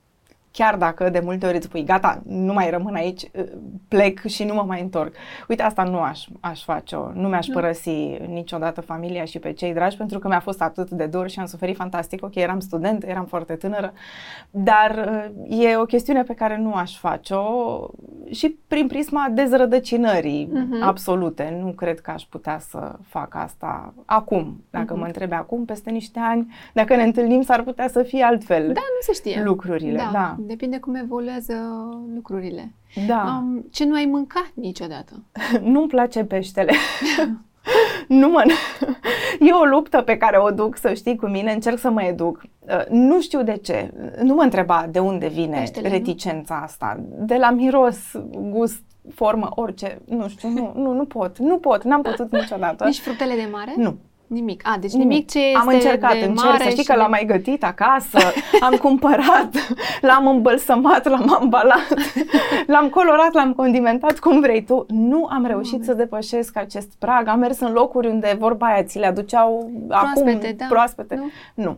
[0.51, 3.31] chiar dacă de multe ori îți spui, gata, nu mai rămân aici,
[3.87, 5.15] plec și nu mă mai întorc.
[5.47, 7.11] Uite, asta nu aș, aș face-o.
[7.13, 11.05] Nu mi-aș părăsi niciodată familia și pe cei dragi, pentru că mi-a fost atât de
[11.05, 12.23] dor și am suferit fantastic.
[12.23, 13.93] Ok, eram student, eram foarte tânără,
[14.51, 15.09] dar
[15.49, 17.45] e o chestiune pe care nu aș face-o
[18.31, 20.85] și prin prisma dezrădăcinării uh-huh.
[20.85, 21.57] absolute.
[21.61, 24.63] Nu cred că aș putea să fac asta acum.
[24.69, 24.99] Dacă uh-huh.
[24.99, 28.81] mă întrebe acum, peste niște ani, dacă ne întâlnim, s-ar putea să fie altfel da,
[28.81, 29.43] nu se știe.
[29.43, 29.97] lucrurile.
[29.97, 30.09] Da.
[30.13, 30.37] da.
[30.45, 31.53] Depinde cum evoluează
[32.15, 32.73] lucrurile.
[33.07, 33.41] Da.
[33.41, 35.23] Um, ce nu ai mâncat niciodată?
[35.71, 36.73] Nu-mi place peștele.
[38.07, 38.43] nu mă...
[39.39, 42.41] E o luptă pe care o duc, să știi, cu mine, încerc să mă educ.
[42.89, 43.93] Nu știu de ce.
[44.23, 46.63] Nu mă întreba de unde vine Peștele, reticența nu?
[46.63, 47.03] asta.
[47.07, 47.97] De la miros,
[48.49, 48.83] gust,
[49.13, 50.01] formă, orice.
[50.05, 51.37] Nu știu, nu, nu, nu pot.
[51.37, 52.85] Nu pot, n-am putut niciodată.
[52.85, 53.73] Nici fructele de mare?
[53.77, 53.97] Nu.
[54.31, 54.67] Nimic.
[54.67, 57.09] A, deci nimic ce este Am încercat, de încerc, mare să știi și că l-am
[57.09, 58.17] mai gătit acasă,
[58.67, 59.49] am cumpărat,
[60.01, 61.87] l-am îmbălsămat, l-am ambalat,
[62.73, 64.85] l-am colorat, l-am condimentat, cum vrei tu.
[64.87, 65.85] Nu am reușit Mame.
[65.85, 67.27] să depășesc acest prag.
[67.27, 70.65] Am mers în locuri unde vorba aia ți le aduceau proaspete, acum da.
[70.69, 71.15] proaspete.
[71.15, 71.29] Nu?
[71.53, 71.77] nu.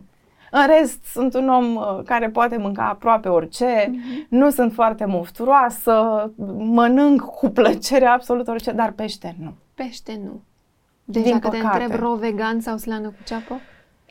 [0.50, 4.28] În rest, sunt un om care poate mânca aproape orice, mm-hmm.
[4.28, 9.52] nu sunt foarte mufturoasă, mănânc cu plăcere absolut orice, dar pește nu.
[9.74, 10.40] Pește nu.
[11.04, 11.78] Deci Din dacă păcate.
[11.78, 13.60] te întreb ro vegan sau slană cu ceapă?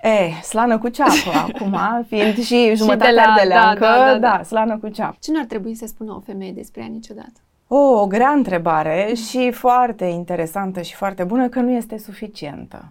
[0.02, 1.78] E, slană cu ceapă acum,
[2.08, 4.38] fiind și jumătate și de, la, de leancă, da, da, da, da.
[4.38, 5.18] da, slană cu ceapă.
[5.20, 7.40] Ce nu ar trebui să spună o femeie despre ea niciodată?
[7.68, 12.90] O, o grea întrebare și foarte interesantă și foarte bună că nu este suficientă.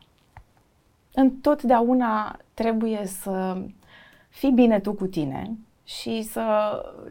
[1.14, 3.62] Întotdeauna trebuie să
[4.28, 5.50] fii bine tu cu tine
[5.84, 6.42] și să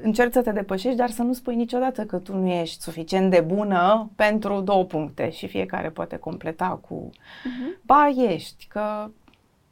[0.01, 3.39] încerci să te depășești, dar să nu spui niciodată că tu nu ești suficient de
[3.39, 7.82] bună pentru două puncte și fiecare poate completa cu uh-huh.
[7.82, 9.09] ba ești, că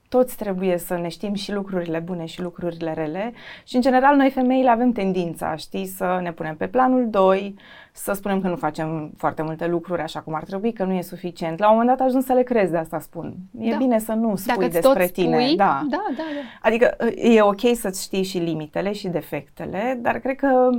[0.10, 3.34] toți trebuie să ne știm și lucrurile bune și lucrurile rele
[3.64, 7.56] și în general noi femeile avem tendința, știi, să ne punem pe planul 2,
[8.02, 11.02] să spunem că nu facem foarte multe lucruri așa cum ar trebui, că nu e
[11.02, 11.60] suficient.
[11.60, 13.36] La un moment dat ajung să le crezi, de asta spun.
[13.60, 13.78] E da.
[13.78, 15.40] bine să nu spui Dacă despre tot tine.
[15.40, 15.86] Spui, da.
[15.90, 16.24] da, da, da.
[16.62, 20.70] Adică e ok să-ți știi și limitele și defectele, dar cred că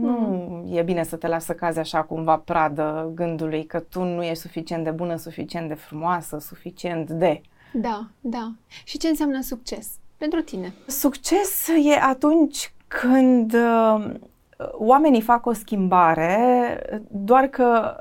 [0.00, 0.76] nu mm.
[0.76, 4.42] e bine să te lași să cazi așa cumva pradă gândului că tu nu ești
[4.42, 7.40] suficient de bună, suficient de frumoasă, suficient de...
[7.72, 8.52] Da, da.
[8.84, 10.74] Și ce înseamnă succes pentru tine?
[10.86, 14.04] Succes e atunci când uh,
[14.72, 16.78] oamenii fac o schimbare
[17.10, 17.96] doar că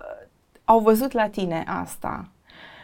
[0.64, 2.28] au văzut la tine asta.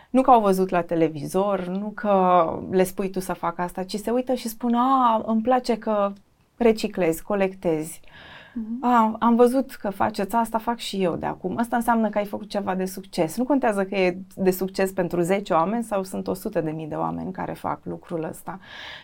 [0.09, 3.95] Nu că au văzut la televizor, nu că le spui tu să facă asta, ci
[3.95, 6.13] se uită și spun, a, îmi place că
[6.57, 8.01] reciclezi, colectezi.
[8.03, 8.81] Uh-huh.
[8.81, 11.57] A, am văzut că faceți asta, fac și eu de acum.
[11.57, 13.37] Asta înseamnă că ai făcut ceva de succes.
[13.37, 16.95] Nu contează că e de succes pentru 10 oameni sau sunt 100 de mii de
[16.95, 18.59] oameni care fac lucrul ăsta.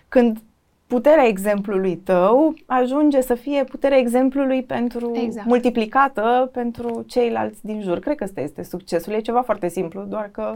[0.07, 0.41] Când
[0.87, 5.47] puterea exemplului tău ajunge să fie puterea exemplului pentru exact.
[5.47, 7.99] multiplicată pentru ceilalți din jur.
[7.99, 9.13] Cred că ăsta este succesul.
[9.13, 10.53] E ceva foarte simplu, doar că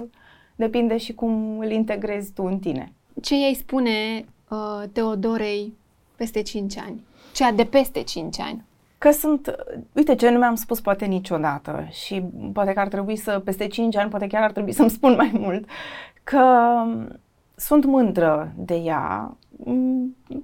[0.55, 2.91] depinde și cum îl integrezi tu în tine.
[3.21, 5.73] Ce ei spune uh, Teodorei
[6.15, 7.03] peste 5 ani?
[7.34, 8.63] Cea de peste 5 ani?
[8.97, 9.55] Că sunt,
[9.93, 12.23] uite ce nu mi-am spus poate niciodată și
[12.53, 15.32] poate că ar trebui să, peste 5 ani, poate chiar ar trebui să-mi spun mai
[15.34, 15.65] mult,
[16.23, 16.43] că
[17.55, 19.38] sunt mândră de ea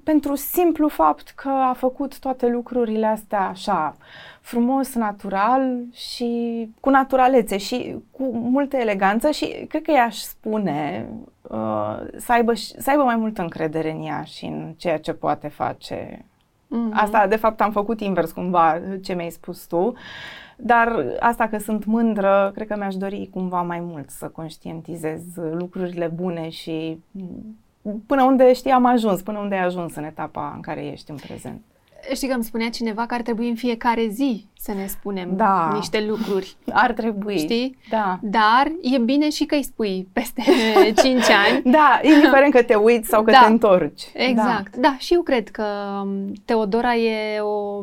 [0.05, 3.95] pentru simplu fapt că a făcut toate lucrurile astea așa,
[4.41, 11.07] frumos, natural și cu naturalețe și cu multă eleganță și cred că ea aș spune
[11.41, 15.47] uh, să, aibă, să aibă mai multă încredere în ea și în ceea ce poate
[15.47, 16.25] face.
[16.65, 16.93] Mm-hmm.
[16.93, 19.93] Asta, de fapt, am făcut invers cumva ce mi-ai spus tu.
[20.57, 26.07] Dar asta că sunt mândră, cred că mi-aș dori cumva mai mult să conștientizez lucrurile
[26.07, 26.99] bune și
[28.05, 31.17] până unde știi am ajuns, până unde ai ajuns în etapa în care ești în
[31.27, 31.61] prezent.
[32.13, 35.69] Știi că îmi spunea cineva că ar trebui în fiecare zi să ne spunem da.
[35.73, 36.55] niște lucruri.
[36.71, 37.37] Ar trebui.
[37.37, 37.77] Știi?
[37.89, 38.19] Da.
[38.21, 40.41] Dar e bine și că îi spui peste
[41.03, 41.61] 5 ani.
[41.63, 43.39] Da, indiferent că te uiți sau că da.
[43.39, 44.01] te întorci.
[44.13, 44.75] Exact.
[44.75, 44.89] Da.
[44.89, 45.65] da, și eu cred că
[46.03, 47.81] um, Teodora e o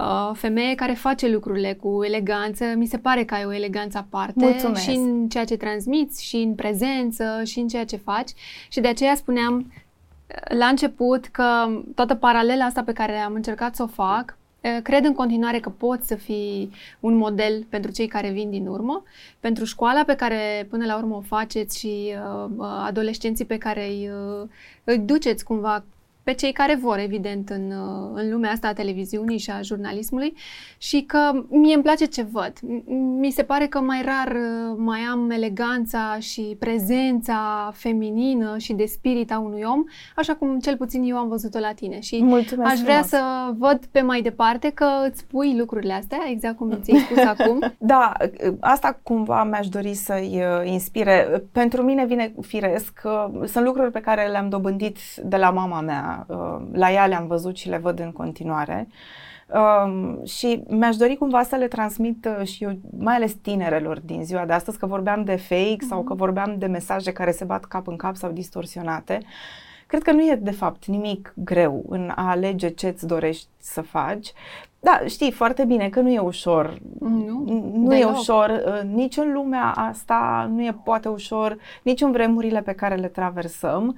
[0.00, 2.64] uh, femeie care face lucrurile cu eleganță.
[2.76, 4.82] Mi se pare că ai o eleganță aparte Mulțumesc.
[4.82, 8.30] și în ceea ce transmiți, și în prezență, și în ceea ce faci.
[8.68, 13.74] Și de aceea spuneam uh, la început că toată paralela asta pe care am încercat
[13.74, 16.70] să o fac, uh, cred în continuare că poți să fii
[17.00, 19.02] un model pentru cei care vin din urmă,
[19.40, 23.86] pentru școala pe care până la urmă o faceți și uh, uh adolescenții pe care
[23.86, 24.48] îi, uh,
[24.84, 25.84] îi duceți cumva
[26.26, 30.34] pe cei care vor, evident, în, uh, în lumea asta a televiziunii și a jurnalismului
[30.78, 32.52] și că mie îmi place ce văd.
[33.18, 38.84] Mi se pare că mai rar uh, mai am eleganța și prezența feminină și de
[38.84, 39.84] spirit a unui om,
[40.16, 42.00] așa cum cel puțin eu am văzut-o la tine.
[42.00, 43.08] Și Mulțumesc aș vrea frumos.
[43.08, 47.74] să văd pe mai departe că îți pui lucrurile astea, exact cum ți-ai spus acum.
[47.78, 48.12] Da,
[48.60, 51.44] asta cumva mi-aș dori să-i uh, inspire.
[51.52, 53.00] Pentru mine vine firesc.
[53.44, 57.56] Sunt lucruri pe care le-am dobândit de la mama mea Uh, la ea le-am văzut
[57.56, 58.88] și le văd în continuare.
[59.54, 64.24] Um, și mi-aș dori cumva să le transmit uh, și eu, mai ales tinerelor din
[64.24, 65.88] ziua de astăzi, că vorbeam de fake mm-hmm.
[65.88, 69.20] sau că vorbeam de mesaje care se bat cap în cap sau distorsionate.
[69.86, 73.80] Cred că nu e de fapt nimic greu în a alege ce îți dorești să
[73.80, 74.32] faci.
[74.80, 76.78] Da, știi foarte bine că nu e ușor.
[77.00, 77.44] Nu,
[77.74, 78.62] nu e ușor.
[78.66, 83.08] Uh, nici în lumea asta nu e poate ușor, nici în vremurile pe care le
[83.08, 83.86] traversăm.
[83.86, 83.94] Uh,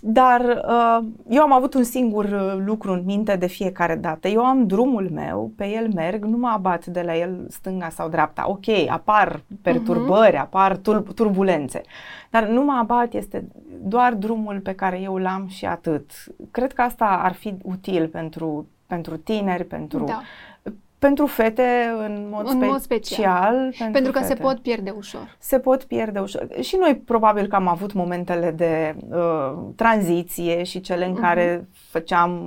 [0.00, 4.28] dar uh, eu am avut un singur uh, lucru în minte de fiecare dată.
[4.28, 8.08] Eu am drumul meu, pe el merg, nu mă abat de la el stânga sau
[8.08, 8.44] dreapta.
[8.48, 10.40] Ok, apar perturbări, uh-huh.
[10.40, 11.80] apar tur- turbulențe,
[12.30, 13.48] dar nu mă abat, este
[13.82, 16.10] doar drumul pe care eu l-am și atât.
[16.50, 20.20] Cred că asta ar fi util pentru, pentru tineri, pentru da
[20.98, 23.54] pentru fete în mod, în special, mod special.
[23.54, 24.34] Pentru, pentru că fete.
[24.34, 25.36] se pot pierde ușor.
[25.38, 26.48] Se pot pierde ușor.
[26.60, 31.20] Și noi probabil că am avut momentele de uh, tranziție și cele în uh-huh.
[31.20, 32.40] care făceam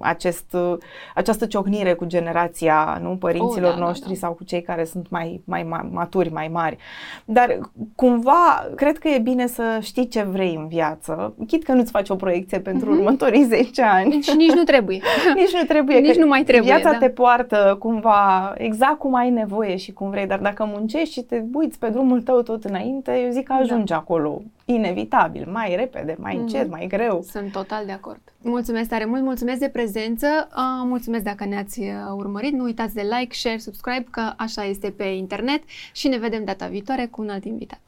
[0.00, 0.76] acest, uh,
[1.14, 4.18] această ciocnire cu generația nu părinților oh, da, noștri da, da.
[4.18, 6.76] sau cu cei care sunt mai, mai maturi, mai mari.
[7.24, 7.58] Dar
[7.94, 12.08] cumva cred că e bine să știi ce vrei în viață, chit că nu-ți faci
[12.08, 12.98] o proiecție pentru uh-huh.
[12.98, 14.20] următorii 10 ani.
[14.22, 15.00] Și nici nu trebuie.
[15.34, 15.98] nici nu trebuie.
[15.98, 16.74] nici nu mai trebuie.
[16.74, 16.98] Viața da.
[16.98, 21.20] te poartă cum cumva exact cum ai nevoie și cum vrei, dar dacă muncești și
[21.20, 23.58] te uiți pe drumul tău tot înainte, eu zic că da.
[23.58, 23.96] ajungi da.
[23.96, 26.70] acolo inevitabil, mai repede, mai încet, mm-hmm.
[26.70, 27.22] mai greu.
[27.30, 28.20] Sunt total de acord.
[28.42, 31.86] Mulțumesc tare mult, mulțumesc de prezență, uh, mulțumesc dacă ne-ați uh,
[32.16, 36.44] urmărit, nu uitați de like, share, subscribe, că așa este pe internet și ne vedem
[36.44, 37.80] data viitoare cu un alt invitat.